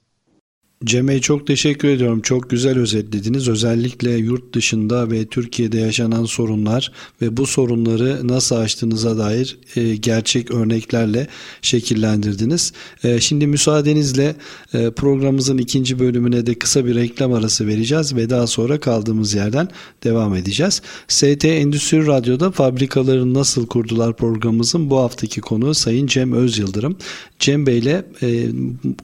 Cem 0.85 1.09
Bey 1.09 1.21
çok 1.21 1.47
teşekkür 1.47 1.89
ediyorum. 1.89 2.21
Çok 2.21 2.51
güzel 2.51 2.79
özetlediniz. 2.79 3.49
Özellikle 3.49 4.11
yurt 4.11 4.55
dışında 4.55 5.11
ve 5.11 5.27
Türkiye'de 5.27 5.79
yaşanan 5.81 6.25
sorunlar 6.25 6.93
ve 7.23 7.37
bu 7.37 7.47
sorunları 7.47 8.29
nasıl 8.29 8.57
aştığınıza 8.57 9.19
dair 9.19 9.59
e, 9.77 9.97
gerçek 9.97 10.51
örneklerle 10.51 11.27
şekillendirdiniz. 11.63 12.73
E, 13.05 13.21
şimdi 13.21 13.47
müsaadenizle 13.47 14.37
e, 14.75 14.91
programımızın 14.91 15.59
ikinci 15.59 15.99
bölümüne 15.99 16.47
de 16.47 16.55
kısa 16.55 16.87
bir 16.87 16.95
reklam 16.95 17.33
arası 17.33 17.67
vereceğiz 17.67 18.17
ve 18.17 18.31
daha 18.31 18.47
sonra 18.47 18.81
kaldığımız 18.81 19.35
yerden 19.35 19.69
devam 20.05 20.35
edeceğiz. 20.35 20.83
ST 21.09 21.45
Endüstri 21.45 22.07
Radyo'da 22.07 22.51
fabrikaları 22.51 23.35
nasıl 23.35 23.67
kurdular 23.67 24.17
programımızın 24.17 24.91
bu 24.91 24.99
haftaki 24.99 25.41
konuğu 25.41 25.75
Sayın 25.75 26.07
Cem 26.07 26.33
Özyıldırım. 26.33 26.97
Cem 27.39 27.67
Bey 27.67 27.79
ile 27.79 28.05
e, 28.23 28.47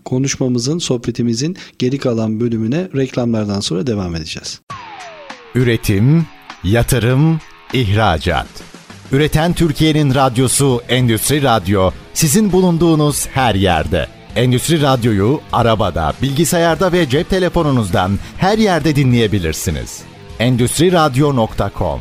konuşmamızın, 0.05 0.79
sohbetimizin 0.79 1.57
geri 1.79 1.99
kalan 1.99 2.41
bölümüne 2.41 2.89
reklamlardan 2.97 3.61
sonra 3.61 3.87
devam 3.87 4.17
edeceğiz. 4.17 4.61
Üretim, 5.55 6.27
yatırım, 6.65 7.41
ihracat. 7.73 8.47
Üreten 9.13 9.53
Türkiye'nin 9.53 10.15
radyosu 10.15 10.83
Endüstri 10.89 11.43
Radyo 11.43 11.91
sizin 12.15 12.53
bulunduğunuz 12.53 13.27
her 13.27 13.55
yerde. 13.55 14.07
Endüstri 14.37 14.83
Radyo'yu 14.83 15.41
arabada, 15.53 16.13
bilgisayarda 16.23 16.93
ve 16.93 17.09
cep 17.09 17.31
telefonunuzdan 17.31 18.19
her 18.39 18.59
yerde 18.59 18.97
dinleyebilirsiniz. 18.97 20.01
Endüstri 20.39 20.93
Radyo.com 20.93 22.01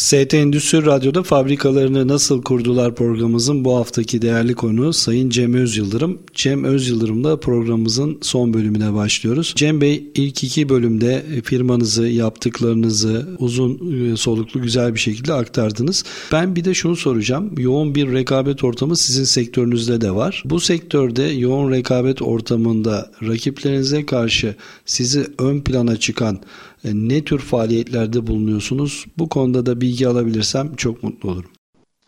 ST 0.00 0.34
Endüstri 0.34 0.86
Radyo'da 0.86 1.22
fabrikalarını 1.22 2.08
nasıl 2.08 2.42
kurdular 2.42 2.94
programımızın 2.94 3.64
bu 3.64 3.76
haftaki 3.76 4.22
değerli 4.22 4.54
konu 4.54 4.92
Sayın 4.92 5.30
Cem 5.30 5.54
Özyıldırım. 5.54 6.18
Cem 6.34 6.64
Özyıldırım'la 6.64 7.40
programımızın 7.40 8.18
son 8.22 8.54
bölümüne 8.54 8.94
başlıyoruz. 8.94 9.52
Cem 9.56 9.80
Bey 9.80 10.10
ilk 10.14 10.44
iki 10.44 10.68
bölümde 10.68 11.24
firmanızı, 11.44 12.06
yaptıklarınızı 12.06 13.28
uzun 13.38 13.92
e, 14.12 14.16
soluklu 14.16 14.62
güzel 14.62 14.94
bir 14.94 15.00
şekilde 15.00 15.32
aktardınız. 15.32 16.04
Ben 16.32 16.56
bir 16.56 16.64
de 16.64 16.74
şunu 16.74 16.96
soracağım. 16.96 17.58
Yoğun 17.58 17.94
bir 17.94 18.12
rekabet 18.12 18.64
ortamı 18.64 18.96
sizin 18.96 19.24
sektörünüzde 19.24 20.00
de 20.00 20.14
var. 20.14 20.42
Bu 20.46 20.60
sektörde 20.60 21.22
yoğun 21.22 21.70
rekabet 21.70 22.22
ortamında 22.22 23.10
rakiplerinize 23.22 24.06
karşı 24.06 24.54
sizi 24.86 25.26
ön 25.38 25.60
plana 25.60 25.96
çıkan 25.96 26.40
ne 26.84 27.24
tür 27.24 27.38
faaliyetlerde 27.38 28.26
bulunuyorsunuz? 28.26 29.04
Bu 29.18 29.28
konuda 29.28 29.66
da 29.66 29.80
bilgi 29.80 30.08
alabilirsem 30.08 30.76
çok 30.76 31.02
mutlu 31.02 31.30
olurum. 31.30 31.50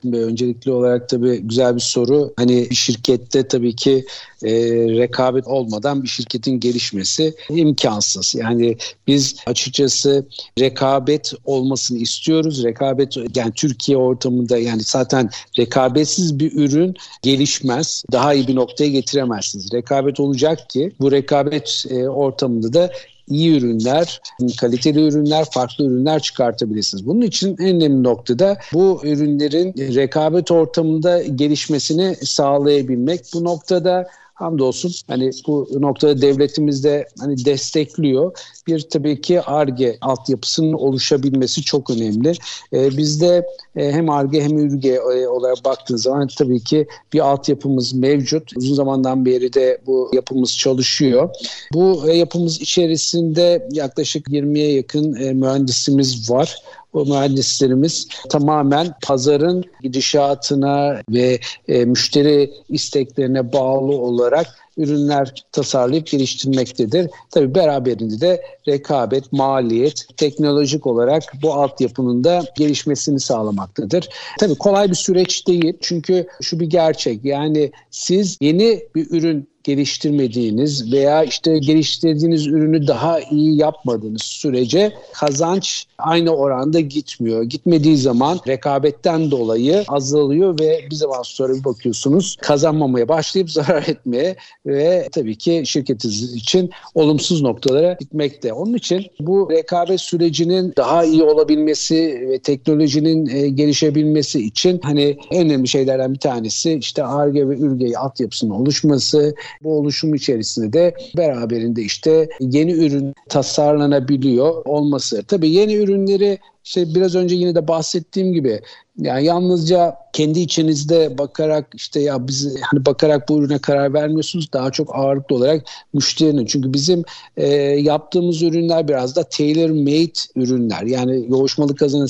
Ve 0.04 0.24
öncelikli 0.24 0.70
olarak 0.70 1.08
tabii 1.08 1.38
güzel 1.38 1.74
bir 1.74 1.80
soru. 1.80 2.32
Hani 2.36 2.66
bir 2.70 2.74
şirkette 2.74 3.48
tabii 3.48 3.76
ki 3.76 4.04
e, 4.42 4.50
rekabet 4.88 5.46
olmadan 5.46 6.02
bir 6.02 6.08
şirketin 6.08 6.60
gelişmesi 6.60 7.34
imkansız. 7.50 8.34
Yani 8.34 8.76
biz 9.06 9.36
açıkçası 9.46 10.26
rekabet 10.58 11.32
olmasını 11.44 11.98
istiyoruz. 11.98 12.64
Rekabet 12.64 13.16
yani 13.36 13.52
Türkiye 13.52 13.98
ortamında 13.98 14.58
yani 14.58 14.82
zaten 14.82 15.30
rekabetsiz 15.58 16.38
bir 16.38 16.52
ürün 16.52 16.94
gelişmez. 17.22 18.04
Daha 18.12 18.34
iyi 18.34 18.48
bir 18.48 18.56
noktaya 18.56 18.90
getiremezsiniz. 18.90 19.72
Rekabet 19.72 20.20
olacak 20.20 20.70
ki 20.70 20.92
bu 21.00 21.12
rekabet 21.12 21.84
e, 21.90 22.08
ortamında 22.08 22.72
da 22.72 22.92
iyi 23.28 23.58
ürünler, 23.58 24.20
kaliteli 24.60 25.00
ürünler, 25.08 25.46
farklı 25.50 25.84
ürünler 25.84 26.22
çıkartabilirsiniz. 26.22 27.06
Bunun 27.06 27.20
için 27.20 27.56
en 27.60 27.76
önemli 27.76 28.02
noktada 28.02 28.58
bu 28.72 29.00
ürünlerin 29.04 29.74
rekabet 29.94 30.50
ortamında 30.50 31.22
gelişmesini 31.22 32.16
sağlayabilmek. 32.22 33.20
Bu 33.34 33.44
noktada 33.44 34.08
hamdolsun 34.42 34.92
hani 35.08 35.30
bu 35.46 35.68
noktada 35.80 36.22
devletimiz 36.22 36.84
de 36.84 37.08
hani 37.20 37.44
destekliyor. 37.44 38.38
Bir 38.66 38.80
tabii 38.80 39.20
ki 39.20 39.40
ARGE 39.40 39.98
altyapısının 40.00 40.72
oluşabilmesi 40.72 41.62
çok 41.62 41.90
önemli. 41.90 42.32
Ee, 42.72 42.96
bizde 42.96 43.46
e, 43.76 43.92
hem 43.92 44.10
ARGE 44.10 44.42
hem 44.42 44.58
ÜRGE 44.58 44.94
e, 44.94 45.28
olarak 45.28 45.64
baktığınız 45.64 46.02
zaman 46.02 46.28
tabii 46.38 46.60
ki 46.60 46.86
bir 47.12 47.20
altyapımız 47.20 47.94
mevcut. 47.94 48.56
Uzun 48.56 48.74
zamandan 48.74 49.26
beri 49.26 49.52
de 49.52 49.80
bu 49.86 50.10
yapımız 50.12 50.58
çalışıyor. 50.58 51.28
Bu 51.74 52.10
e, 52.10 52.16
yapımız 52.16 52.60
içerisinde 52.60 53.68
yaklaşık 53.72 54.28
20'ye 54.28 54.72
yakın 54.72 55.14
e, 55.14 55.32
mühendisimiz 55.32 56.30
var 56.30 56.62
mühendislerimiz 56.94 58.08
tamamen 58.28 58.94
pazarın 59.02 59.64
gidişatına 59.82 61.00
ve 61.10 61.40
e, 61.68 61.84
müşteri 61.84 62.50
isteklerine 62.68 63.52
bağlı 63.52 63.92
olarak 63.92 64.46
ürünler 64.76 65.44
tasarlayıp 65.52 66.06
geliştirmektedir. 66.06 67.10
Tabi 67.30 67.54
beraberinde 67.54 68.20
de 68.20 68.42
rekabet, 68.68 69.32
maliyet, 69.32 70.06
teknolojik 70.16 70.86
olarak 70.86 71.22
bu 71.42 71.52
altyapının 71.54 72.24
da 72.24 72.44
gelişmesini 72.56 73.20
sağlamaktadır. 73.20 74.08
Tabi 74.40 74.54
kolay 74.54 74.88
bir 74.90 74.94
süreç 74.94 75.46
değil 75.46 75.74
çünkü 75.80 76.26
şu 76.42 76.60
bir 76.60 76.66
gerçek 76.66 77.24
yani 77.24 77.72
siz 77.90 78.38
yeni 78.40 78.82
bir 78.94 79.10
ürün 79.10 79.51
geliştirmediğiniz 79.64 80.92
veya 80.92 81.24
işte 81.24 81.58
geliştirdiğiniz 81.58 82.46
ürünü 82.46 82.86
daha 82.86 83.20
iyi 83.20 83.56
yapmadığınız 83.56 84.22
sürece 84.22 84.92
kazanç 85.12 85.86
aynı 85.98 86.30
oranda 86.30 86.80
gitmiyor. 86.80 87.42
Gitmediği 87.42 87.96
zaman 87.96 88.40
rekabetten 88.46 89.30
dolayı 89.30 89.84
azalıyor 89.88 90.60
ve 90.60 90.80
bir 90.90 90.96
zaman 90.96 91.22
sonra 91.22 91.54
bir 91.54 91.64
bakıyorsunuz 91.64 92.36
kazanmamaya 92.40 93.08
başlayıp 93.08 93.50
zarar 93.62 93.82
etmeye 93.88 94.36
ve 94.66 95.08
tabii 95.12 95.36
ki 95.38 95.62
şirketiniz 95.66 96.34
için 96.34 96.70
olumsuz 96.94 97.42
noktalara 97.42 97.92
gitmekte. 98.00 98.52
Onun 98.52 98.74
için 98.74 99.06
bu 99.20 99.48
rekabet 99.50 100.00
sürecinin 100.00 100.72
daha 100.76 101.04
iyi 101.04 101.22
olabilmesi 101.22 102.28
ve 102.30 102.38
teknolojinin 102.38 103.26
e, 103.26 103.48
gelişebilmesi 103.48 104.40
için 104.40 104.80
hani 104.82 105.18
en 105.30 105.46
önemli 105.46 105.68
şeylerden 105.68 106.14
bir 106.14 106.18
tanesi 106.18 106.72
işte 106.72 107.04
ARGE 107.04 107.48
ve 107.48 107.56
ÜRGE 107.56 107.98
altyapısının 107.98 108.50
oluşması, 108.50 109.34
bu 109.62 109.78
oluşum 109.78 110.14
içerisinde 110.14 110.72
de 110.72 110.96
beraberinde 111.16 111.82
işte 111.82 112.28
yeni 112.40 112.72
ürün 112.72 113.14
tasarlanabiliyor 113.28 114.64
olması. 114.64 115.24
Tabii 115.24 115.50
yeni 115.50 115.74
ürünleri 115.74 116.38
işte 116.64 116.94
biraz 116.94 117.14
önce 117.14 117.34
yine 117.34 117.54
de 117.54 117.68
bahsettiğim 117.68 118.32
gibi 118.32 118.60
yani 118.98 119.24
yalnızca 119.24 119.96
kendi 120.12 120.40
içinizde 120.40 121.18
bakarak 121.18 121.66
işte 121.74 122.00
ya 122.00 122.28
biz 122.28 122.56
hani 122.62 122.86
bakarak 122.86 123.28
bu 123.28 123.38
ürüne 123.38 123.58
karar 123.58 123.94
vermiyorsunuz 123.94 124.52
daha 124.52 124.70
çok 124.70 124.96
ağırlıklı 124.96 125.36
olarak 125.36 125.62
müşterinin. 125.92 126.46
Çünkü 126.46 126.72
bizim 126.74 127.04
e, 127.36 127.46
yaptığımız 127.62 128.42
ürünler 128.42 128.88
biraz 128.88 129.16
da 129.16 129.22
tailor 129.22 129.70
made 129.70 130.12
ürünler. 130.36 130.82
Yani 130.82 131.24
yoğuşmalı 131.28 131.74
kazanı 131.74 132.06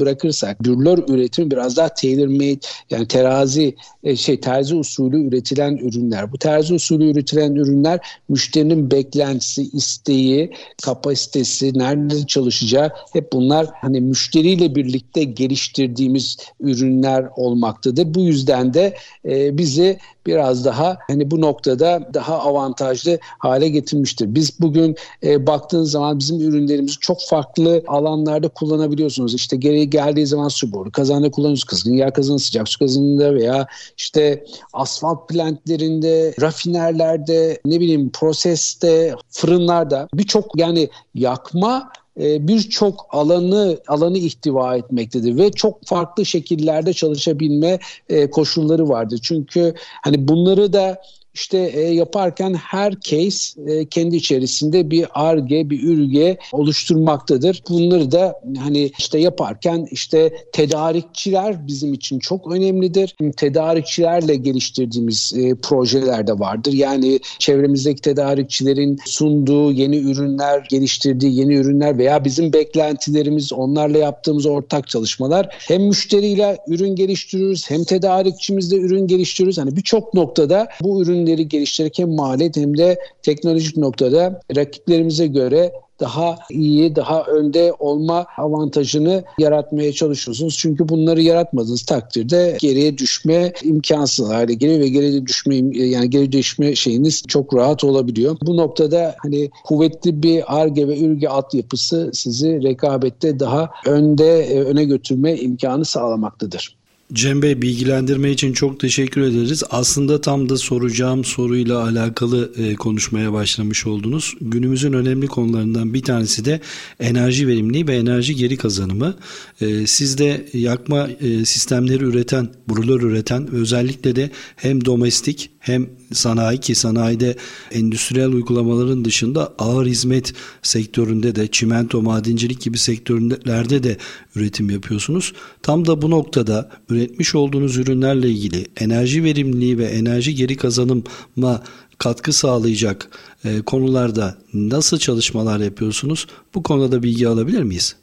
bırakırsak 0.00 0.64
dürlör 0.64 0.98
üretimi 1.08 1.50
biraz 1.50 1.76
daha 1.76 1.88
tailor 1.88 2.28
made 2.28 2.60
yani 2.90 3.08
terazi 3.08 3.76
e, 4.04 4.16
şey 4.16 4.40
terzi 4.40 4.74
usulü 4.74 5.28
üretilen 5.28 5.76
ürünler. 5.76 6.32
Bu 6.32 6.38
terzi 6.38 6.74
usulü 6.74 7.10
üretilen 7.10 7.54
ürünler 7.54 8.00
müşterinin 8.28 8.90
beklentisi, 8.90 9.62
isteği, 9.62 10.52
kapasitesi, 10.82 11.78
nerede 11.78 12.26
çalışacağı 12.26 12.90
hep 13.12 13.32
bunlar 13.32 13.66
hani 13.86 14.00
müşteriyle 14.00 14.74
birlikte 14.74 15.24
geliştirdiğimiz 15.24 16.36
ürünler 16.60 17.28
olmaktadır. 17.36 18.14
Bu 18.14 18.20
yüzden 18.20 18.74
de 18.74 18.94
e, 19.24 19.58
bizi 19.58 19.98
biraz 20.26 20.64
daha 20.64 20.98
hani 21.06 21.30
bu 21.30 21.40
noktada 21.40 22.08
daha 22.14 22.38
avantajlı 22.38 23.18
hale 23.38 23.68
getirmiştir. 23.68 24.34
Biz 24.34 24.60
bugün 24.60 24.96
e, 25.22 25.46
baktığınız 25.46 25.90
zaman 25.90 26.18
bizim 26.18 26.40
ürünlerimizi 26.40 26.98
çok 27.00 27.18
farklı 27.28 27.82
alanlarda 27.86 28.48
kullanabiliyorsunuz. 28.48 29.34
İşte 29.34 29.56
geri 29.56 29.90
geldiği 29.90 30.26
zaman 30.26 30.48
su 30.48 30.72
boru, 30.72 30.92
kazanda 30.92 31.30
kullanıyorsunuz, 31.30 31.64
kızgın 31.64 31.94
yer 31.94 32.12
kazanı, 32.12 32.38
sıcak 32.38 32.68
su 32.68 32.78
kazanında 32.78 33.34
veya 33.34 33.66
işte 33.98 34.44
asfalt 34.72 35.28
plantlerinde, 35.28 36.34
rafinerlerde, 36.40 37.60
ne 37.64 37.80
bileyim 37.80 38.10
proseste, 38.10 39.14
fırınlarda 39.30 40.08
birçok 40.14 40.58
yani 40.58 40.88
yakma 41.14 41.90
e, 42.20 42.48
birçok 42.48 43.06
alanı 43.10 43.78
alanı 43.88 44.18
ihtiva 44.18 44.76
etmektedir 44.76 45.36
ve 45.36 45.50
çok 45.50 45.86
farklı 45.86 46.26
şekillerde 46.26 46.92
çalışabilme 46.92 47.78
e, 48.08 48.30
koşulları 48.30 48.88
vardır. 48.88 49.20
Çünkü 49.22 49.74
hani 50.02 50.28
bunları 50.28 50.72
da 50.72 51.02
işte 51.36 51.58
e, 51.58 51.80
yaparken 51.80 52.54
her 52.54 53.00
case 53.00 53.62
e, 53.66 53.84
kendi 53.84 54.16
içerisinde 54.16 54.90
bir 54.90 55.06
arge, 55.14 55.70
bir 55.70 55.82
ürge 55.82 56.38
oluşturmaktadır. 56.52 57.62
Bunları 57.68 58.12
da 58.12 58.40
hani 58.58 58.90
işte 58.98 59.18
yaparken 59.18 59.86
işte 59.90 60.32
tedarikçiler 60.52 61.66
bizim 61.66 61.94
için 61.94 62.18
çok 62.18 62.52
önemlidir. 62.52 63.16
Tedarikçilerle 63.36 64.36
geliştirdiğimiz 64.36 65.32
e, 65.36 65.54
projeler 65.54 66.26
de 66.26 66.32
vardır. 66.32 66.72
Yani 66.72 67.20
çevremizdeki 67.38 68.00
tedarikçilerin 68.00 68.98
sunduğu 69.06 69.72
yeni 69.72 69.96
ürünler, 69.96 70.66
geliştirdiği 70.70 71.38
yeni 71.38 71.54
ürünler 71.54 71.98
veya 71.98 72.24
bizim 72.24 72.52
beklentilerimiz, 72.52 73.52
onlarla 73.52 73.98
yaptığımız 73.98 74.46
ortak 74.46 74.88
çalışmalar 74.88 75.48
hem 75.68 75.82
müşteriyle 75.82 76.58
ürün 76.68 76.96
geliştiriyoruz 76.96 77.70
hem 77.70 77.84
tedarikçimizle 77.84 78.76
ürün 78.76 79.06
geliştiriyoruz. 79.06 79.58
Hani 79.58 79.76
birçok 79.76 80.14
noktada 80.14 80.68
bu 80.82 81.02
ürün 81.02 81.25
ürünleri 81.26 81.48
geliştirerek 81.48 81.98
hem 81.98 82.14
maliyet 82.14 82.56
hem 82.56 82.78
de 82.78 82.98
teknolojik 83.22 83.76
noktada 83.76 84.40
rakiplerimize 84.56 85.26
göre 85.26 85.72
daha 86.00 86.38
iyi, 86.50 86.96
daha 86.96 87.22
önde 87.22 87.72
olma 87.78 88.26
avantajını 88.38 89.24
yaratmaya 89.38 89.92
çalışıyorsunuz. 89.92 90.56
Çünkü 90.58 90.88
bunları 90.88 91.22
yaratmadığınız 91.22 91.82
takdirde 91.82 92.56
geriye 92.60 92.98
düşme 92.98 93.52
imkansız 93.62 94.28
hale 94.28 94.54
geliyor 94.54 94.80
ve 94.80 94.88
geriye 94.88 95.26
düşme 95.26 95.56
yani 95.74 96.10
geri 96.10 96.32
düşme 96.32 96.74
şeyiniz 96.74 97.22
çok 97.28 97.54
rahat 97.54 97.84
olabiliyor. 97.84 98.36
Bu 98.42 98.56
noktada 98.56 99.14
hani 99.18 99.50
kuvvetli 99.64 100.22
bir 100.22 100.56
ARGE 100.60 100.88
ve 100.88 101.00
ürge 101.00 101.28
altyapısı 101.28 102.10
sizi 102.12 102.62
rekabette 102.62 103.40
daha 103.40 103.70
önde 103.86 104.40
e, 104.42 104.60
öne 104.60 104.84
götürme 104.84 105.36
imkanı 105.36 105.84
sağlamaktadır. 105.84 106.76
Cem 107.12 107.42
Bey 107.42 107.62
bilgilendirme 107.62 108.30
için 108.30 108.52
çok 108.52 108.80
teşekkür 108.80 109.20
ederiz. 109.20 109.62
Aslında 109.70 110.20
tam 110.20 110.48
da 110.48 110.56
soracağım 110.56 111.24
soruyla 111.24 111.82
alakalı 111.82 112.52
e, 112.56 112.74
konuşmaya 112.74 113.32
başlamış 113.32 113.86
oldunuz. 113.86 114.34
Günümüzün 114.40 114.92
önemli 114.92 115.26
konularından 115.26 115.94
bir 115.94 116.02
tanesi 116.02 116.44
de 116.44 116.60
enerji 117.00 117.48
verimliliği 117.48 117.88
ve 117.88 117.96
enerji 117.96 118.36
geri 118.36 118.56
kazanımı. 118.56 119.14
E, 119.60 119.86
siz 119.86 120.18
de 120.18 120.46
yakma 120.52 121.08
e, 121.20 121.44
sistemleri 121.44 122.04
üreten, 122.04 122.48
brulör 122.68 123.02
üreten 123.02 123.50
özellikle 123.50 124.16
de 124.16 124.30
hem 124.56 124.84
domestik 124.84 125.50
hem 125.66 125.90
sanayi 126.12 126.60
ki 126.60 126.74
sanayide 126.74 127.36
endüstriyel 127.72 128.28
uygulamaların 128.28 129.04
dışında 129.04 129.54
ağır 129.58 129.86
hizmet 129.86 130.32
sektöründe 130.62 131.34
de 131.34 131.46
çimento, 131.46 132.02
madencilik 132.02 132.60
gibi 132.60 132.78
sektörlerde 132.78 133.82
de 133.82 133.96
üretim 134.34 134.70
yapıyorsunuz. 134.70 135.32
Tam 135.62 135.86
da 135.86 136.02
bu 136.02 136.10
noktada 136.10 136.70
üretmiş 136.88 137.34
olduğunuz 137.34 137.76
ürünlerle 137.76 138.30
ilgili 138.30 138.66
enerji 138.76 139.24
verimliliği 139.24 139.78
ve 139.78 139.84
enerji 139.84 140.34
geri 140.34 140.56
kazanıma 140.56 141.62
katkı 141.98 142.32
sağlayacak 142.32 143.08
e, 143.44 143.62
konularda 143.62 144.38
nasıl 144.54 144.98
çalışmalar 144.98 145.60
yapıyorsunuz? 145.60 146.26
Bu 146.54 146.62
konuda 146.62 146.92
da 146.92 147.02
bilgi 147.02 147.28
alabilir 147.28 147.62
miyiz? 147.62 147.96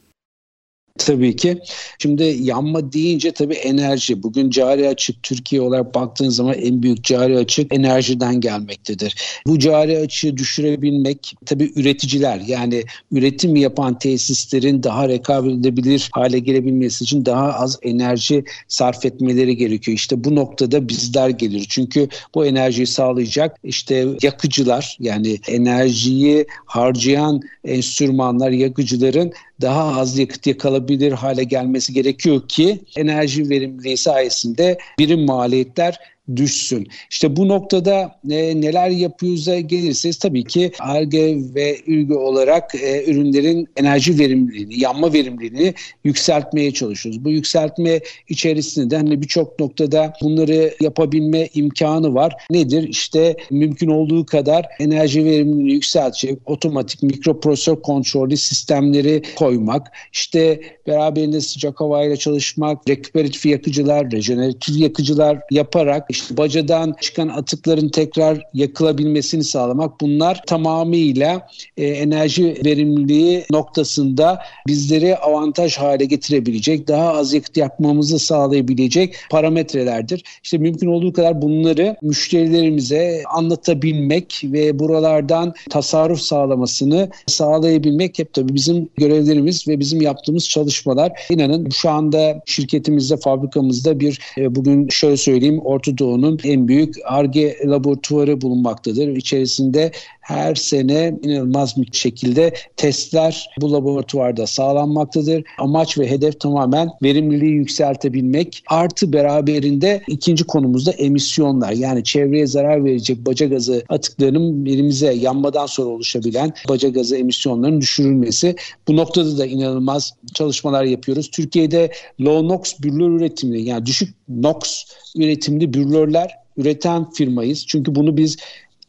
Tabii 0.97 1.35
ki. 1.35 1.57
Şimdi 1.99 2.23
yanma 2.23 2.93
deyince 2.93 3.31
tabii 3.31 3.53
enerji. 3.53 4.23
Bugün 4.23 4.49
cari 4.49 4.87
açık 4.87 5.23
Türkiye 5.23 5.61
olarak 5.61 5.95
baktığınız 5.95 6.35
zaman 6.35 6.53
en 6.53 6.83
büyük 6.83 7.03
cari 7.03 7.37
açık 7.37 7.73
enerjiden 7.73 8.41
gelmektedir. 8.41 9.15
Bu 9.47 9.59
cari 9.59 9.97
açığı 9.97 10.37
düşürebilmek 10.37 11.35
tabii 11.45 11.71
üreticiler 11.75 12.41
yani 12.47 12.83
üretim 13.11 13.55
yapan 13.55 13.99
tesislerin 13.99 14.83
daha 14.83 15.09
rekabet 15.09 15.51
edebilir 15.51 16.09
hale 16.11 16.39
gelebilmesi 16.39 17.03
için 17.03 17.25
daha 17.25 17.53
az 17.53 17.79
enerji 17.81 18.43
sarf 18.67 19.05
etmeleri 19.05 19.57
gerekiyor. 19.57 19.97
İşte 19.97 20.23
bu 20.23 20.35
noktada 20.35 20.89
bizler 20.89 21.29
gelir. 21.29 21.65
Çünkü 21.69 22.07
bu 22.35 22.45
enerjiyi 22.45 22.87
sağlayacak 22.87 23.57
işte 23.63 24.07
yakıcılar 24.21 24.97
yani 24.99 25.39
enerjiyi 25.47 26.45
harcayan 26.65 27.41
enstrümanlar 27.63 28.51
yakıcıların 28.51 29.33
daha 29.61 29.99
az 29.99 30.17
yakıt 30.17 30.47
yakalabilir 30.47 31.11
hale 31.11 31.43
gelmesi 31.43 31.93
gerekiyor 31.93 32.47
ki 32.47 32.79
enerji 32.95 33.49
verimliliği 33.49 33.97
sayesinde 33.97 34.77
birim 34.99 35.25
maliyetler 35.25 35.99
düşsün. 36.35 36.87
İşte 37.09 37.35
bu 37.35 37.47
noktada 37.47 38.15
e, 38.29 38.61
neler 38.61 38.89
yapıyoruz'a 38.89 39.59
gelirseniz 39.59 40.17
tabii 40.17 40.43
ki 40.43 40.71
ARGE 40.79 41.37
ve 41.55 41.77
ÜRGE 41.87 42.13
olarak 42.13 42.75
e, 42.75 43.11
ürünlerin 43.11 43.67
enerji 43.77 44.19
verimliliğini, 44.19 44.79
yanma 44.79 45.13
verimliliğini 45.13 45.73
yükseltmeye 46.03 46.71
çalışıyoruz. 46.71 47.25
Bu 47.25 47.31
yükseltme 47.31 47.99
içerisinde 48.29 48.97
hani 48.97 49.21
birçok 49.21 49.59
noktada 49.59 50.13
bunları 50.21 50.73
yapabilme 50.79 51.49
imkanı 51.53 52.13
var. 52.13 52.33
Nedir? 52.49 52.89
İşte 52.89 53.35
mümkün 53.51 53.87
olduğu 53.87 54.25
kadar 54.25 54.65
enerji 54.79 55.25
verimliliğini 55.25 55.73
yükseltecek 55.73 56.39
otomatik 56.45 57.03
mikroprosesör 57.03 57.81
kontrollü 57.81 58.37
sistemleri 58.37 59.21
koymak, 59.35 59.91
işte 60.13 60.61
beraberinde 60.87 61.41
sıcak 61.41 61.79
havayla 61.79 62.15
çalışmak, 62.15 62.89
rekuperatif 62.89 63.45
yakıcılar, 63.45 64.11
rejeneratif 64.11 64.77
yakıcılar 64.77 65.39
yaparak 65.51 66.12
işte 66.13 66.37
bacadan 66.37 66.95
çıkan 67.01 67.27
atıkların 67.27 67.89
tekrar 67.89 68.43
yakılabilmesini 68.53 69.43
sağlamak 69.43 70.01
bunlar 70.01 70.41
tamamıyla 70.47 71.47
e, 71.77 71.87
enerji 71.87 72.61
verimliliği 72.65 73.45
noktasında 73.51 74.39
bizleri 74.67 75.17
avantaj 75.17 75.77
hale 75.77 76.05
getirebilecek, 76.05 76.87
daha 76.87 77.13
az 77.13 77.33
yakıt 77.33 77.57
yakmamızı 77.57 78.19
sağlayabilecek 78.19 79.15
parametrelerdir. 79.29 80.23
İşte 80.43 80.57
mümkün 80.57 80.87
olduğu 80.87 81.13
kadar 81.13 81.41
bunları 81.41 81.95
müşterilerimize 82.01 83.23
anlatabilmek 83.33 84.41
ve 84.43 84.79
buralardan 84.79 85.53
tasarruf 85.69 86.19
sağlamasını 86.19 87.09
sağlayabilmek 87.27 88.19
hep 88.19 88.33
tabii 88.33 88.53
bizim 88.53 88.89
görevlerimiz 88.97 89.67
ve 89.67 89.79
bizim 89.79 90.01
yaptığımız 90.01 90.49
çalışmalar. 90.49 91.11
İnanın 91.29 91.69
şu 91.69 91.89
anda 91.89 92.41
şirketimizde, 92.45 93.17
fabrikamızda 93.17 93.99
bir 93.99 94.19
e, 94.37 94.55
bugün 94.55 94.87
şöyle 94.89 95.17
söyleyeyim 95.17 95.59
Orta 95.59 95.97
Doğu'nun 96.03 96.39
en 96.43 96.67
büyük 96.67 96.95
ARGE 97.05 97.57
laboratuvarı 97.65 98.41
bulunmaktadır. 98.41 99.07
İçerisinde 99.07 99.91
her 100.23 100.55
sene 100.55 101.19
inanılmaz 101.23 101.77
bir 101.77 101.87
şekilde 101.91 102.53
testler 102.77 103.49
bu 103.61 103.73
laboratuvarda 103.73 104.47
sağlanmaktadır. 104.47 105.43
Amaç 105.59 105.97
ve 105.97 106.09
hedef 106.09 106.39
tamamen 106.39 106.89
verimliliği 107.03 107.51
yükseltebilmek. 107.51 108.63
Artı 108.67 109.13
beraberinde 109.13 110.01
ikinci 110.07 110.43
konumuzda 110.43 110.91
emisyonlar. 110.91 111.71
Yani 111.71 112.03
çevreye 112.03 112.47
zarar 112.47 112.85
verecek 112.85 113.17
baca 113.25 113.45
gazı 113.45 113.83
atıklarının 113.89 114.65
elimize 114.65 115.13
yanmadan 115.13 115.65
sonra 115.65 115.89
oluşabilen 115.89 116.53
baca 116.69 116.89
gazı 116.89 117.17
emisyonlarının 117.17 117.81
düşürülmesi. 117.81 118.55
Bu 118.87 118.95
noktada 118.95 119.37
da 119.37 119.45
inanılmaz 119.45 120.13
çalışmalar 120.33 120.83
yapıyoruz. 120.83 121.31
Türkiye'de 121.31 121.91
low 122.21 122.47
NOx 122.47 122.79
bürlör 122.83 123.09
üretimli 123.09 123.61
yani 123.61 123.85
düşük 123.85 124.15
NOx 124.29 124.85
üretimli 125.15 125.73
bürlörler 125.73 126.43
üreten 126.57 127.11
firmayız. 127.11 127.65
Çünkü 127.67 127.95
bunu 127.95 128.17
biz 128.17 128.37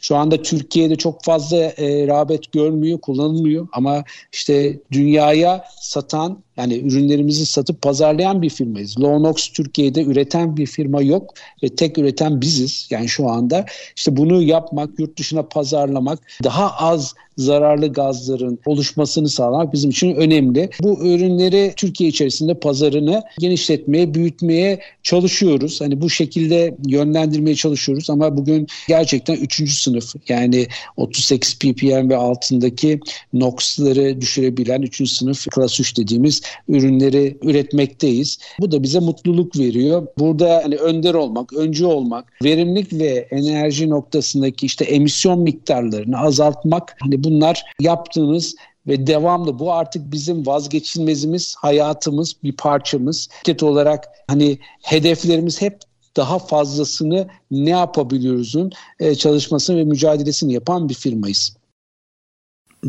şu 0.04 0.16
anda 0.16 0.42
Türkiye'de 0.42 0.96
çok 0.96 1.24
fazla 1.24 1.56
e, 1.56 2.06
rağbet 2.06 2.52
görmüyor, 2.52 3.00
kullanılmıyor. 3.00 3.68
Ama 3.72 4.04
işte 4.32 4.78
dünyaya 4.92 5.64
satan 5.80 6.42
yani 6.56 6.74
ürünlerimizi 6.74 7.46
satıp 7.46 7.82
pazarlayan 7.82 8.42
bir 8.42 8.50
firmayız. 8.50 9.00
Lonox 9.00 9.48
Türkiye'de 9.48 10.02
üreten 10.02 10.56
bir 10.56 10.66
firma 10.66 11.02
yok 11.02 11.34
ve 11.62 11.68
tek 11.68 11.98
üreten 11.98 12.40
biziz. 12.40 12.88
Yani 12.90 13.08
şu 13.08 13.28
anda 13.28 13.64
işte 13.96 14.16
bunu 14.16 14.42
yapmak, 14.42 14.98
yurt 14.98 15.18
dışına 15.18 15.42
pazarlamak, 15.42 16.18
daha 16.44 16.70
az 16.70 17.14
zararlı 17.38 17.92
gazların 17.92 18.58
oluşmasını 18.66 19.28
sağlamak 19.28 19.72
bizim 19.72 19.90
için 19.90 20.14
önemli. 20.14 20.70
Bu 20.82 21.06
ürünleri 21.06 21.72
Türkiye 21.76 22.10
içerisinde 22.10 22.54
pazarını 22.54 23.22
genişletmeye, 23.38 24.14
büyütmeye 24.14 24.80
çalışıyoruz. 25.02 25.80
Hani 25.80 26.00
bu 26.00 26.10
şekilde 26.10 26.76
yönlendirmeye 26.86 27.56
çalışıyoruz 27.56 28.10
ama 28.10 28.36
bugün 28.36 28.66
gerçekten 28.88 29.34
3. 29.34 29.82
sınıf 29.82 30.14
yani 30.28 30.66
38 30.96 31.58
ppm 31.58 32.08
ve 32.08 32.16
altındaki 32.16 33.00
NOx'ları 33.32 34.20
düşürebilen 34.20 34.82
3. 34.82 35.10
sınıf 35.10 35.46
klas 35.46 35.80
3 35.80 35.96
dediğimiz 35.96 36.42
ürünleri 36.68 37.38
üretmekteyiz. 37.42 38.38
Bu 38.60 38.72
da 38.72 38.82
bize 38.82 38.98
mutluluk 38.98 39.58
veriyor. 39.58 40.06
Burada 40.18 40.60
hani 40.64 40.76
önder 40.76 41.14
olmak, 41.14 41.52
öncü 41.52 41.86
olmak, 41.86 42.32
verimlilik 42.44 42.92
ve 42.92 43.28
enerji 43.30 43.90
noktasındaki 43.90 44.66
işte 44.66 44.84
emisyon 44.84 45.40
miktarlarını 45.40 46.18
azaltmak 46.18 46.96
hani 47.00 47.24
bunlar 47.24 47.64
yaptığımız 47.80 48.54
ve 48.86 49.06
devamlı 49.06 49.58
bu 49.58 49.72
artık 49.72 50.12
bizim 50.12 50.46
vazgeçilmezimiz, 50.46 51.54
hayatımız, 51.58 52.36
bir 52.42 52.52
parçamız. 52.52 53.28
Şirket 53.36 53.62
olarak 53.62 54.04
hani 54.28 54.58
hedeflerimiz 54.82 55.62
hep 55.62 55.78
daha 56.16 56.38
fazlasını 56.38 57.28
ne 57.50 57.70
yapabiliyoruzun 57.70 58.72
e, 59.00 59.14
çalışmasını 59.14 59.76
ve 59.76 59.84
mücadelesini 59.84 60.52
yapan 60.52 60.88
bir 60.88 60.94
firmayız. 60.94 61.56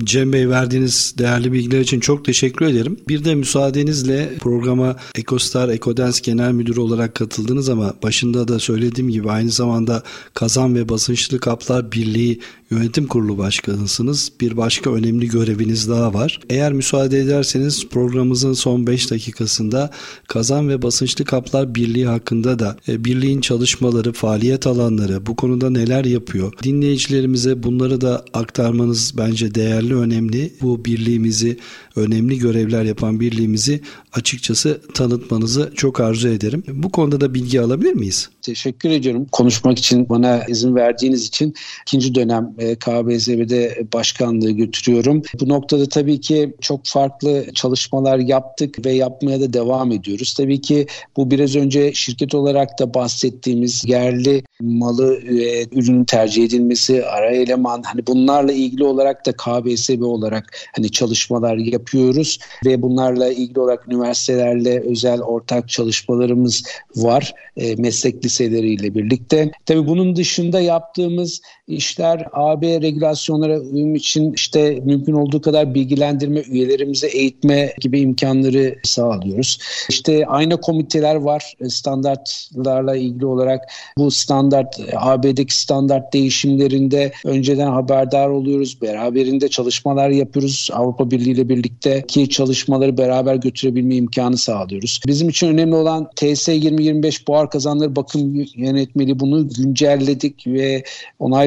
Cem 0.03 0.33
Bey 0.33 0.49
verdiğiniz 0.49 1.15
değerli 1.17 1.53
bilgiler 1.53 1.79
için 1.79 1.99
çok 1.99 2.25
teşekkür 2.25 2.65
ederim. 2.65 2.97
Bir 3.07 3.25
de 3.25 3.35
müsaadenizle 3.35 4.33
programa 4.39 4.95
Ekostar 5.15 5.69
Ekodens 5.69 6.21
Genel 6.21 6.51
Müdürü 6.51 6.79
olarak 6.79 7.15
katıldınız 7.15 7.69
ama 7.69 7.93
başında 8.03 8.47
da 8.47 8.59
söylediğim 8.59 9.09
gibi 9.09 9.31
aynı 9.31 9.49
zamanda 9.49 10.03
Kazan 10.33 10.75
ve 10.75 10.89
Basınçlı 10.89 11.39
Kaplar 11.39 11.91
Birliği 11.91 12.39
yönetim 12.75 13.07
kurulu 13.07 13.37
başkanısınız. 13.37 14.31
Bir 14.41 14.57
başka 14.57 14.93
önemli 14.93 15.27
göreviniz 15.27 15.89
daha 15.89 16.13
var. 16.13 16.39
Eğer 16.49 16.73
müsaade 16.73 17.19
ederseniz 17.19 17.87
programımızın 17.89 18.53
son 18.53 18.87
5 18.87 19.11
dakikasında 19.11 19.91
Kazan 20.27 20.69
ve 20.69 20.81
Basınçlı 20.81 21.25
Kaplar 21.25 21.75
Birliği 21.75 22.05
hakkında 22.05 22.59
da 22.59 22.77
e, 22.87 23.05
birliğin 23.05 23.41
çalışmaları, 23.41 24.13
faaliyet 24.13 24.67
alanları, 24.67 25.25
bu 25.25 25.35
konuda 25.35 25.69
neler 25.69 26.05
yapıyor? 26.05 26.53
Dinleyicilerimize 26.63 27.63
bunları 27.63 28.01
da 28.01 28.25
aktarmanız 28.33 29.13
bence 29.17 29.55
değerli, 29.55 29.95
önemli. 29.95 30.53
Bu 30.61 30.85
birliğimizi, 30.85 31.57
önemli 31.95 32.39
görevler 32.39 32.83
yapan 32.83 33.19
birliğimizi 33.19 33.81
açıkçası 34.13 34.81
tanıtmanızı 34.93 35.71
çok 35.75 35.99
arzu 35.99 36.27
ederim. 36.27 36.63
Bu 36.67 36.91
konuda 36.91 37.21
da 37.21 37.33
bilgi 37.33 37.61
alabilir 37.61 37.93
miyiz? 37.93 38.29
Teşekkür 38.41 38.89
ediyorum. 38.89 39.27
Konuşmak 39.31 39.79
için 39.79 40.09
bana 40.09 40.43
izin 40.45 40.75
verdiğiniz 40.75 41.27
için 41.27 41.53
ikinci 41.81 42.15
dönem 42.15 42.55
e, 42.71 43.93
başkanlığı 43.93 44.51
götürüyorum. 44.51 45.21
Bu 45.39 45.49
noktada 45.49 45.85
tabii 45.85 46.21
ki 46.21 46.53
çok 46.61 46.81
farklı 46.85 47.45
çalışmalar 47.53 48.19
yaptık 48.19 48.85
ve 48.85 48.91
yapmaya 48.91 49.41
da 49.41 49.53
devam 49.53 49.91
ediyoruz. 49.91 50.33
Tabii 50.33 50.61
ki 50.61 50.87
bu 51.17 51.31
biraz 51.31 51.55
önce 51.55 51.93
şirket 51.93 52.35
olarak 52.35 52.79
da 52.79 52.93
bahsettiğimiz 52.93 53.83
yerli 53.85 54.43
malı 54.61 55.21
ve 55.23 55.65
ürünün 55.71 56.05
tercih 56.05 56.43
edilmesi, 56.43 57.05
ara 57.05 57.31
eleman 57.31 57.81
hani 57.81 58.07
bunlarla 58.07 58.51
ilgili 58.51 58.83
olarak 58.83 59.25
da 59.25 59.31
KBSB 59.31 60.01
olarak 60.01 60.57
hani 60.75 60.91
çalışmalar 60.91 61.57
yapıyoruz 61.57 62.39
ve 62.65 62.81
bunlarla 62.81 63.31
ilgili 63.31 63.59
olarak 63.59 63.87
üniversitelerle 63.87 64.79
özel 64.79 65.21
ortak 65.21 65.69
çalışmalarımız 65.69 66.63
var 66.95 67.33
e, 67.57 67.75
meslek 67.75 68.25
liseleriyle 68.25 68.95
birlikte. 68.95 69.51
Tabii 69.65 69.87
bunun 69.87 70.15
dışında 70.15 70.59
yaptığımız 70.59 71.41
işler 71.67 72.27
AB 72.33 72.81
regülasyonlara 72.81 73.59
uyum 73.59 73.95
için 73.95 74.33
işte 74.33 74.79
mümkün 74.85 75.13
olduğu 75.13 75.41
kadar 75.41 75.75
bilgilendirme, 75.75 76.39
üyelerimize 76.39 77.07
eğitme 77.07 77.73
gibi 77.81 77.99
imkanları 77.99 78.75
sağlıyoruz. 78.83 79.59
İşte 79.89 80.25
aynı 80.27 80.61
komiteler 80.61 81.15
var 81.15 81.53
standartlarla 81.69 82.95
ilgili 82.95 83.25
olarak 83.25 83.61
bu 83.97 84.11
standart 84.11 84.79
AB'deki 84.95 85.57
standart 85.57 86.13
değişimlerinde 86.13 87.11
önceden 87.25 87.67
haberdar 87.67 88.29
oluyoruz. 88.29 88.81
Beraberinde 88.81 89.47
çalışmalar 89.47 90.09
yapıyoruz. 90.09 90.69
Avrupa 90.73 91.11
Birliği 91.11 91.31
ile 91.31 91.49
birlikte 91.49 92.05
ki 92.07 92.29
çalışmaları 92.29 92.97
beraber 92.97 93.35
götürebilme 93.35 93.95
imkanı 93.95 94.37
sağlıyoruz. 94.37 94.99
Bizim 95.07 95.29
için 95.29 95.47
önemli 95.47 95.75
olan 95.75 96.09
TS 96.15 96.47
2025 96.47 97.27
buhar 97.27 97.49
kazanları 97.49 97.95
bakım 97.95 98.45
yönetmeliği 98.55 99.19
bunu 99.19 99.49
güncelledik 99.49 100.47
ve 100.47 100.83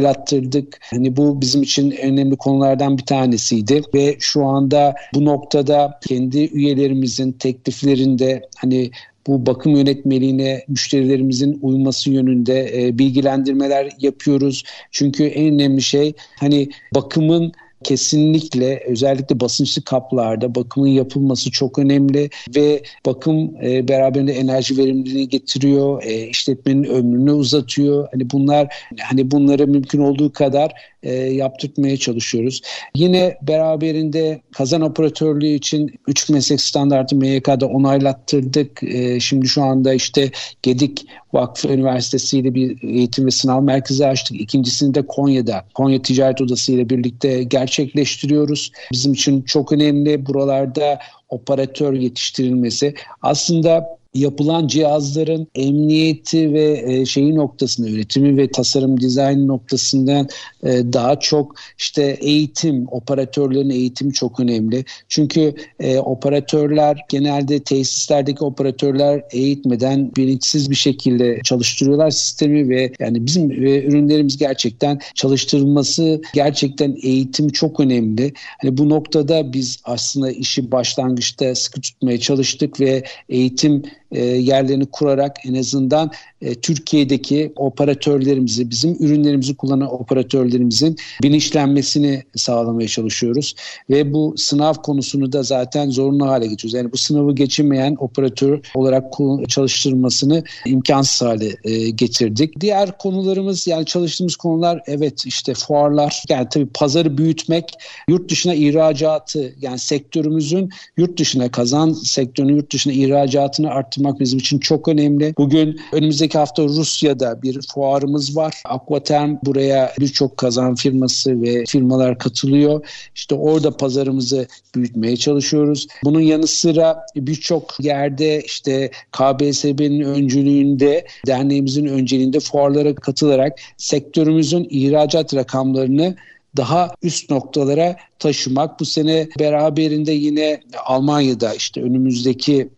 onaylattırdık. 0.08 0.80
Hani 0.90 1.16
bu 1.16 1.40
bizim 1.40 1.62
için 1.62 1.90
önemli 1.90 2.36
konulardan 2.36 2.98
bir 2.98 3.06
tanesiydi 3.06 3.82
ve 3.94 4.16
şu 4.20 4.44
anda 4.44 4.94
bu 5.14 5.24
noktada 5.24 5.98
kendi 6.08 6.38
üyelerimizin 6.38 7.32
tekliflerinde 7.32 8.42
hani 8.56 8.90
bu 9.26 9.46
bakım 9.46 9.76
yönetmeliğine 9.76 10.64
müşterilerimizin 10.68 11.58
uyması 11.62 12.10
yönünde 12.10 12.70
e, 12.74 12.98
bilgilendirmeler 12.98 13.88
yapıyoruz. 14.00 14.64
Çünkü 14.90 15.24
en 15.24 15.54
önemli 15.54 15.82
şey 15.82 16.12
hani 16.40 16.68
bakımın 16.94 17.52
kesinlikle 17.84 18.82
özellikle 18.86 19.40
basınçlı 19.40 19.82
kaplarda 19.82 20.54
bakımın 20.54 20.88
yapılması 20.88 21.50
çok 21.50 21.78
önemli 21.78 22.30
ve 22.56 22.82
bakım 23.06 23.56
e, 23.64 23.88
beraberinde 23.88 24.32
enerji 24.32 24.76
verimliliğini 24.76 25.28
getiriyor, 25.28 26.02
e, 26.02 26.26
işletmenin 26.26 26.84
ömrünü 26.84 27.32
uzatıyor. 27.32 28.08
Hani 28.12 28.30
bunlar 28.30 28.68
hani 29.00 29.30
bunları 29.30 29.66
mümkün 29.66 29.98
olduğu 29.98 30.32
kadar 30.32 30.72
e, 31.02 31.12
yaptırtmaya 31.14 31.96
çalışıyoruz. 31.96 32.60
Yine 32.94 33.38
beraberinde 33.42 34.40
kazan 34.52 34.80
operatörlüğü 34.80 35.46
için 35.46 35.90
3 36.06 36.28
meslek 36.28 36.60
standartı 36.60 37.16
MYK'da 37.16 37.66
onaylattırdık. 37.66 38.82
E, 38.82 39.20
şimdi 39.20 39.48
şu 39.48 39.62
anda 39.62 39.94
işte 39.94 40.30
Gedik 40.62 41.06
Vakfı 41.32 41.68
Üniversitesi 41.68 42.38
ile 42.38 42.54
bir 42.54 42.82
eğitim 42.82 43.26
ve 43.26 43.30
sınav 43.30 43.62
merkezi 43.62 44.06
açtık. 44.06 44.40
İkincisini 44.40 44.94
de 44.94 45.06
Konya'da, 45.06 45.64
Konya 45.74 46.02
Ticaret 46.02 46.40
Odası 46.40 46.72
ile 46.72 46.90
birlikte 46.90 47.42
gerçekleştiriyoruz. 47.42 48.72
Bizim 48.92 49.12
için 49.12 49.42
çok 49.42 49.72
önemli 49.72 50.26
buralarda 50.26 50.98
operatör 51.28 51.92
yetiştirilmesi. 51.92 52.94
Aslında 53.22 53.97
yapılan 54.14 54.66
cihazların 54.66 55.48
emniyeti 55.54 56.52
ve 56.52 56.82
e, 56.86 57.06
şeyi 57.06 57.34
noktasında 57.34 57.88
üretimi 57.88 58.36
ve 58.36 58.50
tasarım 58.50 59.00
dizayn 59.00 59.48
noktasından 59.48 60.28
e, 60.62 60.68
daha 60.92 61.20
çok 61.20 61.54
işte 61.78 62.18
eğitim 62.20 62.86
operatörlerin 62.90 63.70
eğitimi 63.70 64.12
çok 64.12 64.40
önemli. 64.40 64.84
Çünkü 65.08 65.54
e, 65.80 65.98
operatörler 65.98 67.04
genelde 67.08 67.60
tesislerdeki 67.60 68.44
operatörler 68.44 69.22
eğitmeden 69.30 70.10
bilinçsiz 70.16 70.70
bir 70.70 70.76
şekilde 70.76 71.40
çalıştırıyorlar 71.44 72.10
sistemi 72.10 72.68
ve 72.68 72.92
yani 72.98 73.26
bizim 73.26 73.50
e, 73.50 73.82
ürünlerimiz 73.84 74.36
gerçekten 74.36 75.00
çalıştırılması 75.14 76.22
gerçekten 76.34 76.96
eğitim 77.02 77.48
çok 77.48 77.80
önemli. 77.80 78.32
Hani 78.62 78.78
bu 78.78 78.88
noktada 78.88 79.52
biz 79.52 79.78
aslında 79.84 80.30
işi 80.30 80.72
başlangıçta 80.72 81.54
sıkı 81.54 81.80
tutmaya 81.80 82.20
çalıştık 82.20 82.80
ve 82.80 83.04
eğitim 83.28 83.82
e, 84.12 84.20
yerlerini 84.24 84.86
kurarak 84.86 85.46
en 85.46 85.54
azından 85.54 86.10
e, 86.42 86.54
Türkiye'deki 86.54 87.52
operatörlerimizi, 87.56 88.70
bizim 88.70 88.96
ürünlerimizi 89.00 89.56
kullanan 89.56 89.94
operatörlerimizin 89.94 90.96
bilinçlenmesini 91.22 92.22
sağlamaya 92.36 92.88
çalışıyoruz. 92.88 93.54
Ve 93.90 94.12
bu 94.12 94.34
sınav 94.36 94.74
konusunu 94.74 95.32
da 95.32 95.42
zaten 95.42 95.90
zorunlu 95.90 96.26
hale 96.26 96.46
getiriyoruz. 96.46 96.74
Yani 96.74 96.92
bu 96.92 96.96
sınavı 96.96 97.34
geçirmeyen 97.34 97.96
operatör 97.98 98.60
olarak 98.74 99.04
çalıştırmasını 99.48 100.44
imkansız 100.66 101.22
hale 101.22 101.56
e, 101.64 101.90
getirdik. 101.90 102.60
Diğer 102.60 102.98
konularımız 102.98 103.66
yani 103.66 103.86
çalıştığımız 103.86 104.36
konular 104.36 104.82
evet 104.86 105.26
işte 105.26 105.54
fuarlar 105.54 106.22
yani 106.28 106.46
tabii 106.50 106.68
pazarı 106.74 107.18
büyütmek, 107.18 107.64
yurt 108.08 108.30
dışına 108.30 108.54
ihracatı 108.54 109.54
yani 109.60 109.78
sektörümüzün 109.78 110.70
yurt 110.96 111.18
dışına 111.18 111.50
kazan 111.50 111.92
sektörünün 111.92 112.56
yurt 112.56 112.72
dışına 112.72 112.92
ihracatını 112.92 113.70
arttırmak 113.70 114.20
bizim 114.20 114.38
için 114.38 114.58
çok 114.58 114.88
önemli. 114.88 115.34
Bugün 115.38 115.80
önümüzdeki 115.92 116.27
hafta 116.34 116.64
Rusya'da 116.64 117.42
bir 117.42 117.60
fuarımız 117.74 118.36
var. 118.36 118.62
Aquaterm 118.64 119.36
buraya 119.44 119.92
birçok 120.00 120.36
kazan 120.36 120.74
firması 120.74 121.42
ve 121.42 121.64
firmalar 121.64 122.18
katılıyor. 122.18 122.86
İşte 123.14 123.34
orada 123.34 123.76
pazarımızı 123.76 124.46
büyütmeye 124.74 125.16
çalışıyoruz. 125.16 125.86
Bunun 126.04 126.20
yanı 126.20 126.46
sıra 126.46 127.06
birçok 127.16 127.84
yerde 127.84 128.40
işte 128.40 128.90
KBSB'nin 129.12 130.00
öncülüğünde, 130.00 131.06
derneğimizin 131.26 131.86
önceliğinde 131.86 132.40
fuarlara 132.40 132.94
katılarak 132.94 133.60
sektörümüzün 133.76 134.66
ihracat 134.70 135.34
rakamlarını 135.34 136.16
daha 136.56 136.94
üst 137.02 137.30
noktalara 137.30 137.96
taşımak. 138.18 138.80
Bu 138.80 138.84
sene 138.84 139.28
beraberinde 139.38 140.12
yine 140.12 140.60
Almanya'da 140.84 141.54
işte 141.54 141.82
önümüzdeki 141.82 142.68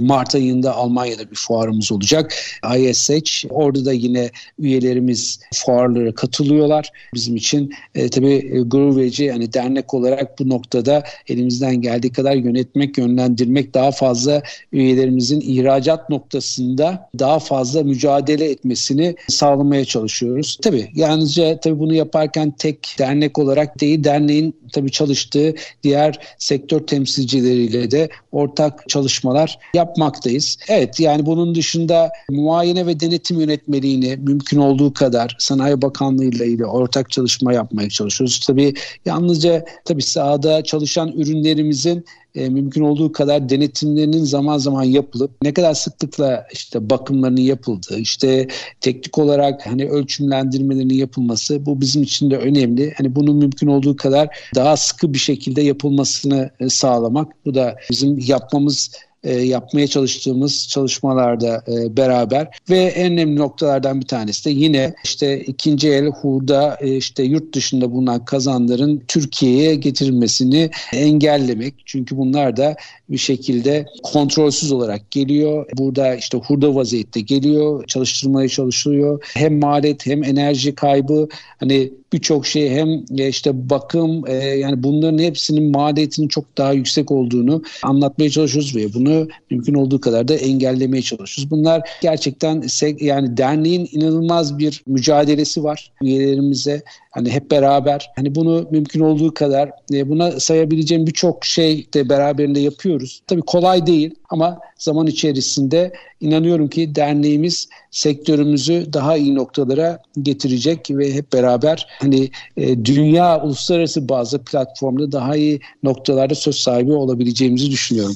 Mart 0.00 0.34
ayında 0.34 0.74
Almanya'da 0.74 1.30
bir 1.30 1.36
fuarımız 1.36 1.92
olacak. 1.92 2.34
ISH. 2.78 3.44
Orada 3.50 3.84
da 3.84 3.92
yine 3.92 4.30
üyelerimiz 4.58 5.40
fuarlara 5.54 6.14
katılıyorlar. 6.14 6.90
Bizim 7.14 7.36
için 7.36 7.74
e, 7.94 8.08
tabii 8.08 8.34
e, 8.34 8.60
Gruveci 8.60 9.24
yani 9.24 9.52
dernek 9.52 9.94
olarak 9.94 10.38
bu 10.38 10.48
noktada 10.48 11.04
elimizden 11.28 11.80
geldiği 11.80 12.12
kadar 12.12 12.34
yönetmek, 12.34 12.98
yönlendirmek, 12.98 13.74
daha 13.74 13.90
fazla 13.90 14.42
üyelerimizin 14.72 15.40
ihracat 15.40 16.10
noktasında 16.10 17.10
daha 17.18 17.38
fazla 17.38 17.82
mücadele 17.82 18.50
etmesini 18.50 19.16
sağlamaya 19.28 19.84
çalışıyoruz. 19.84 20.58
Tabii 20.62 20.90
yalnızca 20.94 21.60
tabii 21.60 21.78
bunu 21.78 21.94
yaparken 21.94 22.50
tek 22.50 22.96
dernek 22.98 23.38
olarak 23.38 23.80
değil, 23.80 24.04
derneğin 24.04 24.56
tabii 24.72 24.90
çalıştığı 24.90 25.54
diğer 25.82 26.18
sektör 26.38 26.80
temsilcileriyle 26.80 27.90
de 27.90 28.08
ortak 28.32 28.88
çalışmalar 28.88 29.58
yapmaktayız. 29.74 30.58
Evet 30.68 31.00
yani 31.00 31.26
bunun 31.26 31.54
dışında 31.54 32.10
muayene 32.30 32.86
ve 32.86 33.00
denetim 33.00 33.40
yönetmeliğini 33.40 34.16
mümkün 34.16 34.58
olduğu 34.58 34.92
kadar 34.92 35.36
Sanayi 35.38 35.82
Bakanlığı 35.82 36.24
ile 36.24 36.66
ortak 36.66 37.10
çalışma 37.10 37.52
yapmaya 37.52 37.88
çalışıyoruz. 37.88 38.40
Tabii 38.46 38.74
yalnızca 39.04 39.64
tabii 39.84 40.02
sahada 40.02 40.64
çalışan 40.64 41.12
ürünlerimizin 41.12 42.04
e, 42.36 42.48
mümkün 42.48 42.82
olduğu 42.82 43.12
kadar 43.12 43.48
denetimlerinin 43.48 44.24
zaman 44.24 44.58
zaman 44.58 44.82
yapılıp 44.82 45.30
ne 45.42 45.54
kadar 45.54 45.74
sıklıkla 45.74 46.46
işte 46.52 46.90
bakımlarının 46.90 47.40
yapıldığı, 47.40 47.98
işte 47.98 48.48
teknik 48.80 49.18
olarak 49.18 49.66
hani 49.66 49.88
ölçümlendirmelerinin 49.88 50.94
yapılması 50.94 51.66
bu 51.66 51.80
bizim 51.80 52.02
için 52.02 52.30
de 52.30 52.36
önemli. 52.36 52.94
Hani 52.96 53.16
bunun 53.16 53.36
mümkün 53.36 53.66
olduğu 53.66 53.96
kadar 53.96 54.28
daha 54.54 54.76
sıkı 54.76 55.12
bir 55.12 55.18
şekilde 55.18 55.62
yapılmasını 55.62 56.50
e, 56.60 56.68
sağlamak. 56.68 57.32
Bu 57.44 57.54
da 57.54 57.76
bizim 57.90 58.18
yapmamız 58.18 58.90
e, 59.26 59.32
yapmaya 59.34 59.86
çalıştığımız 59.86 60.68
çalışmalarda 60.68 61.64
e, 61.68 61.96
beraber 61.96 62.48
ve 62.70 62.78
en 62.78 63.12
önemli 63.12 63.36
noktalardan 63.36 64.00
bir 64.00 64.06
tanesi 64.06 64.44
de 64.44 64.50
yine 64.50 64.94
işte 65.04 65.40
ikinci 65.40 65.88
el 65.88 66.06
hurda 66.06 66.78
e, 66.80 66.96
işte 66.96 67.22
yurt 67.22 67.54
dışında 67.54 67.92
bulunan 67.92 68.24
kazanların 68.24 69.02
Türkiye'ye 69.08 69.74
getirilmesini 69.74 70.70
engellemek. 70.92 71.74
Çünkü 71.84 72.16
bunlar 72.16 72.56
da 72.56 72.76
bir 73.08 73.18
şekilde 73.18 73.86
kontrolsüz 74.02 74.72
olarak 74.72 75.10
geliyor. 75.10 75.66
Burada 75.78 76.14
işte 76.14 76.38
hurda 76.38 76.74
vaziyette 76.74 77.20
geliyor, 77.20 77.86
çalıştırmaya 77.86 78.48
çalışılıyor. 78.48 79.24
Hem 79.34 79.58
maliyet 79.58 80.06
hem 80.06 80.24
enerji 80.24 80.74
kaybı 80.74 81.28
hani 81.60 81.92
birçok 82.12 82.46
şey 82.46 82.70
hem 82.70 82.88
e, 83.18 83.28
işte 83.28 83.70
bakım 83.70 84.26
e, 84.26 84.32
yani 84.34 84.82
bunların 84.82 85.18
hepsinin 85.18 85.70
maliyetinin 85.70 86.28
çok 86.28 86.58
daha 86.58 86.72
yüksek 86.72 87.10
olduğunu 87.10 87.62
anlatmaya 87.82 88.30
çalışıyoruz 88.30 88.76
ve 88.76 88.94
bunu 88.94 89.28
mümkün 89.50 89.74
olduğu 89.74 90.00
kadar 90.00 90.28
da 90.28 90.34
engellemeye 90.34 91.02
çalışıyoruz. 91.02 91.50
Bunlar 91.50 91.88
gerçekten 92.02 92.64
yani 93.00 93.36
derneğin 93.36 93.88
inanılmaz 93.92 94.58
bir 94.58 94.82
mücadelesi 94.86 95.64
var 95.64 95.92
üyelerimize 96.02 96.82
Hani 97.16 97.30
hep 97.30 97.50
beraber 97.50 98.10
hani 98.16 98.34
bunu 98.34 98.68
mümkün 98.70 99.00
olduğu 99.00 99.34
kadar 99.34 99.70
e, 99.92 100.08
buna 100.08 100.40
sayabileceğim 100.40 101.06
birçok 101.06 101.44
şey 101.44 101.86
de 101.94 102.08
beraberinde 102.08 102.60
yapıyoruz. 102.60 103.22
Tabii 103.26 103.42
kolay 103.42 103.86
değil 103.86 104.14
ama 104.28 104.58
zaman 104.78 105.06
içerisinde 105.06 105.92
inanıyorum 106.20 106.68
ki 106.68 106.94
derneğimiz 106.94 107.68
sektörümüzü 107.90 108.92
daha 108.92 109.16
iyi 109.16 109.34
noktalara 109.34 109.98
getirecek 110.22 110.90
ve 110.90 111.14
hep 111.14 111.32
beraber 111.32 111.86
hani 111.98 112.30
e, 112.56 112.84
dünya 112.84 113.42
uluslararası 113.42 114.08
bazı 114.08 114.44
platformda 114.44 115.12
daha 115.12 115.36
iyi 115.36 115.60
noktalarda 115.82 116.34
söz 116.34 116.56
sahibi 116.56 116.92
olabileceğimizi 116.92 117.70
düşünüyorum. 117.70 118.14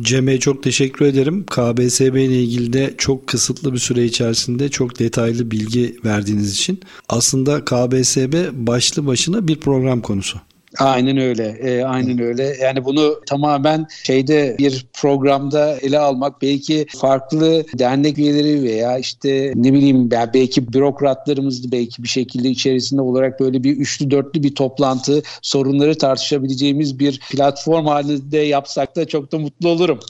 Cem'e 0.00 0.40
çok 0.40 0.62
teşekkür 0.62 1.06
ederim. 1.06 1.46
KBSB 1.46 2.16
ile 2.16 2.42
ilgili 2.42 2.72
de 2.72 2.94
çok 2.98 3.26
kısıtlı 3.26 3.72
bir 3.72 3.78
süre 3.78 4.04
içerisinde 4.04 4.68
çok 4.68 4.98
detaylı 4.98 5.50
bilgi 5.50 5.96
verdiğiniz 6.04 6.52
için. 6.52 6.80
Aslında 7.08 7.64
KBSB 7.64 8.52
başlı 8.52 9.06
başına 9.06 9.48
bir 9.48 9.60
program 9.60 10.00
konusu. 10.00 10.40
Aynen 10.78 11.16
öyle. 11.16 11.44
E, 11.44 11.84
aynen 11.84 12.18
öyle. 12.18 12.56
Yani 12.62 12.84
bunu 12.84 13.20
tamamen 13.26 13.86
şeyde 14.02 14.56
bir 14.58 14.86
programda 14.92 15.76
ele 15.76 15.98
almak 15.98 16.42
belki 16.42 16.86
farklı 16.98 17.64
dernek 17.78 18.18
üyeleri 18.18 18.62
veya 18.62 18.98
işte 18.98 19.52
ne 19.54 19.72
bileyim 19.72 20.08
yani 20.12 20.30
belki 20.34 20.72
bürokratlarımız 20.72 21.72
belki 21.72 22.02
bir 22.02 22.08
şekilde 22.08 22.48
içerisinde 22.48 23.00
olarak 23.00 23.40
böyle 23.40 23.64
bir 23.64 23.76
üçlü 23.76 24.10
dörtlü 24.10 24.42
bir 24.42 24.54
toplantı 24.54 25.22
sorunları 25.42 25.98
tartışabileceğimiz 25.98 26.98
bir 26.98 27.20
platform 27.30 27.86
halinde 27.86 28.38
yapsak 28.38 28.96
da 28.96 29.08
çok 29.08 29.32
da 29.32 29.38
mutlu 29.38 29.68
olurum. 29.68 30.00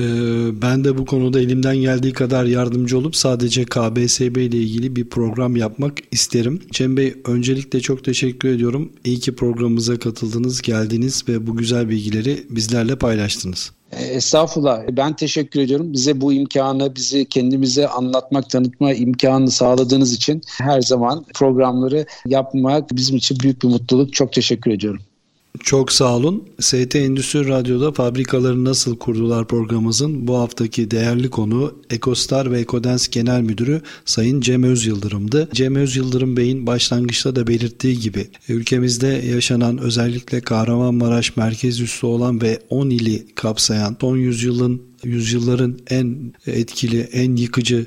Ee, 0.00 0.62
ben 0.62 0.84
de 0.84 0.98
bu 0.98 1.04
konuda 1.04 1.40
elimden 1.40 1.76
geldiği 1.76 2.12
kadar 2.12 2.44
yardımcı 2.44 2.98
olup 2.98 3.16
sadece 3.16 3.64
KBSB 3.64 4.36
ile 4.36 4.56
ilgili 4.56 4.96
bir 4.96 5.08
program 5.08 5.56
yapmak 5.56 5.98
isterim. 6.10 6.60
Cem 6.70 6.96
Bey 6.96 7.14
öncelikle 7.24 7.80
çok 7.80 8.04
teşekkür 8.04 8.48
ediyorum. 8.48 8.92
İyi 9.04 9.20
ki 9.20 9.34
programımıza 9.34 9.98
katıldınız, 9.98 10.62
geldiniz 10.62 11.24
ve 11.28 11.46
bu 11.46 11.56
güzel 11.56 11.88
bilgileri 11.88 12.44
bizlerle 12.50 12.96
paylaştınız. 12.96 13.72
Ee, 13.92 14.04
estağfurullah. 14.04 14.82
Ben 14.90 15.16
teşekkür 15.16 15.60
ediyorum. 15.60 15.92
Bize 15.92 16.20
bu 16.20 16.32
imkanı, 16.32 16.96
bizi 16.96 17.24
kendimize 17.24 17.88
anlatmak, 17.88 18.50
tanıtma 18.50 18.92
imkanını 18.92 19.50
sağladığınız 19.50 20.12
için 20.12 20.42
her 20.58 20.80
zaman 20.80 21.24
programları 21.34 22.06
yapmak 22.26 22.96
bizim 22.96 23.16
için 23.16 23.38
büyük 23.40 23.62
bir 23.62 23.68
mutluluk. 23.68 24.12
Çok 24.12 24.32
teşekkür 24.32 24.70
ediyorum. 24.70 25.02
Çok 25.58 25.92
sağ 25.92 26.16
olun. 26.16 26.44
ST 26.60 26.96
Endüstri 26.96 27.48
Radyo'da 27.48 27.92
fabrikaları 27.92 28.64
nasıl 28.64 28.96
kurdular 28.96 29.48
programımızın 29.48 30.26
bu 30.26 30.38
haftaki 30.38 30.90
değerli 30.90 31.30
konu 31.30 31.74
Ekostar 31.90 32.50
ve 32.50 32.60
Ekodens 32.60 33.08
Genel 33.08 33.40
Müdürü 33.40 33.80
Sayın 34.04 34.40
Cem 34.40 34.62
Öz 34.62 34.86
Yıldırım'dı. 34.86 35.48
Cem 35.52 35.76
Öz 35.76 35.96
Yıldırım 35.96 36.36
Bey'in 36.36 36.66
başlangıçta 36.66 37.36
da 37.36 37.46
belirttiği 37.46 37.98
gibi 37.98 38.28
ülkemizde 38.48 39.06
yaşanan 39.06 39.78
özellikle 39.78 40.40
Kahramanmaraş 40.40 41.36
merkez 41.36 41.80
üssü 41.80 42.06
olan 42.06 42.40
ve 42.40 42.58
10 42.70 42.90
ili 42.90 43.26
kapsayan 43.34 43.96
son 44.00 44.16
yüzyılın 44.16 44.82
yüzyılların 45.04 45.78
en 45.90 46.32
etkili, 46.46 47.00
en 47.00 47.36
yıkıcı 47.36 47.86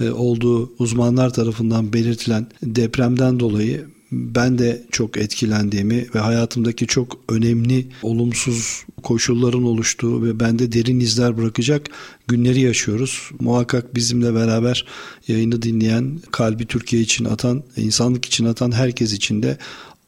e, 0.00 0.10
olduğu 0.10 0.72
uzmanlar 0.78 1.32
tarafından 1.32 1.92
belirtilen 1.92 2.46
depremden 2.62 3.40
dolayı 3.40 3.86
ben 4.12 4.58
de 4.58 4.82
çok 4.90 5.16
etkilendiğimi 5.16 6.06
ve 6.14 6.18
hayatımdaki 6.18 6.86
çok 6.86 7.18
önemli 7.28 7.86
olumsuz 8.02 8.84
koşulların 9.02 9.62
oluştuğu 9.62 10.24
ve 10.24 10.40
bende 10.40 10.72
derin 10.72 11.00
izler 11.00 11.36
bırakacak 11.36 11.86
günleri 12.28 12.60
yaşıyoruz. 12.60 13.30
Muhakkak 13.40 13.94
bizimle 13.94 14.34
beraber 14.34 14.86
yayını 15.28 15.62
dinleyen, 15.62 16.20
kalbi 16.30 16.66
Türkiye 16.66 17.02
için 17.02 17.24
atan, 17.24 17.62
insanlık 17.76 18.24
için 18.24 18.44
atan 18.44 18.72
herkes 18.72 19.12
için 19.12 19.42
de 19.42 19.58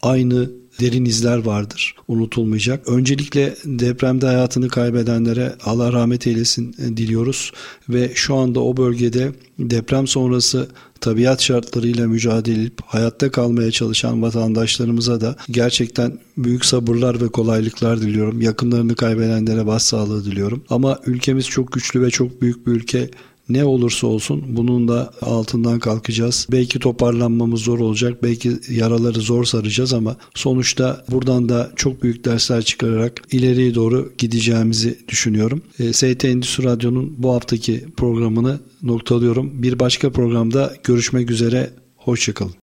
aynı 0.02 0.50
derin 0.80 1.04
izler 1.04 1.38
vardır. 1.38 1.94
Unutulmayacak. 2.08 2.88
Öncelikle 2.88 3.54
depremde 3.64 4.26
hayatını 4.26 4.68
kaybedenlere 4.68 5.54
Allah 5.64 5.92
rahmet 5.92 6.26
eylesin 6.26 6.74
e, 6.78 6.96
diliyoruz 6.96 7.52
ve 7.88 8.10
şu 8.14 8.34
anda 8.34 8.60
o 8.60 8.76
bölgede 8.76 9.32
deprem 9.58 10.06
sonrası 10.06 10.68
tabiat 11.00 11.42
şartlarıyla 11.42 12.08
mücadele 12.08 12.62
edip 12.62 12.78
hayatta 12.86 13.30
kalmaya 13.30 13.70
çalışan 13.70 14.22
vatandaşlarımıza 14.22 15.20
da 15.20 15.36
gerçekten 15.50 16.18
büyük 16.36 16.64
sabırlar 16.64 17.20
ve 17.20 17.28
kolaylıklar 17.28 18.00
diliyorum. 18.00 18.40
Yakınlarını 18.40 18.94
kaybedenlere 18.94 19.66
başsağlığı 19.66 20.24
diliyorum. 20.24 20.64
Ama 20.68 20.98
ülkemiz 21.06 21.48
çok 21.48 21.72
güçlü 21.72 22.02
ve 22.02 22.10
çok 22.10 22.42
büyük 22.42 22.66
bir 22.66 22.72
ülke. 22.72 23.10
Ne 23.48 23.64
olursa 23.64 24.06
olsun 24.06 24.42
bunun 24.48 24.88
da 24.88 25.12
altından 25.22 25.78
kalkacağız. 25.78 26.46
Belki 26.52 26.78
toparlanmamız 26.78 27.60
zor 27.60 27.78
olacak, 27.78 28.22
belki 28.22 28.52
yaraları 28.70 29.20
zor 29.20 29.44
saracağız 29.44 29.92
ama 29.92 30.16
sonuçta 30.34 31.04
buradan 31.10 31.48
da 31.48 31.72
çok 31.76 32.02
büyük 32.02 32.24
dersler 32.24 32.62
çıkararak 32.62 33.22
ileriye 33.32 33.74
doğru 33.74 34.12
gideceğimizi 34.18 34.98
düşünüyorum. 35.08 35.62
E, 35.78 35.92
ST 35.92 36.24
Endüstri 36.24 36.64
Radyo'nun 36.64 37.14
bu 37.18 37.32
haftaki 37.34 37.84
programını 37.96 38.60
noktalıyorum. 38.82 39.62
Bir 39.62 39.78
başka 39.78 40.12
programda 40.12 40.74
görüşmek 40.84 41.30
üzere, 41.30 41.70
hoşçakalın. 41.96 42.63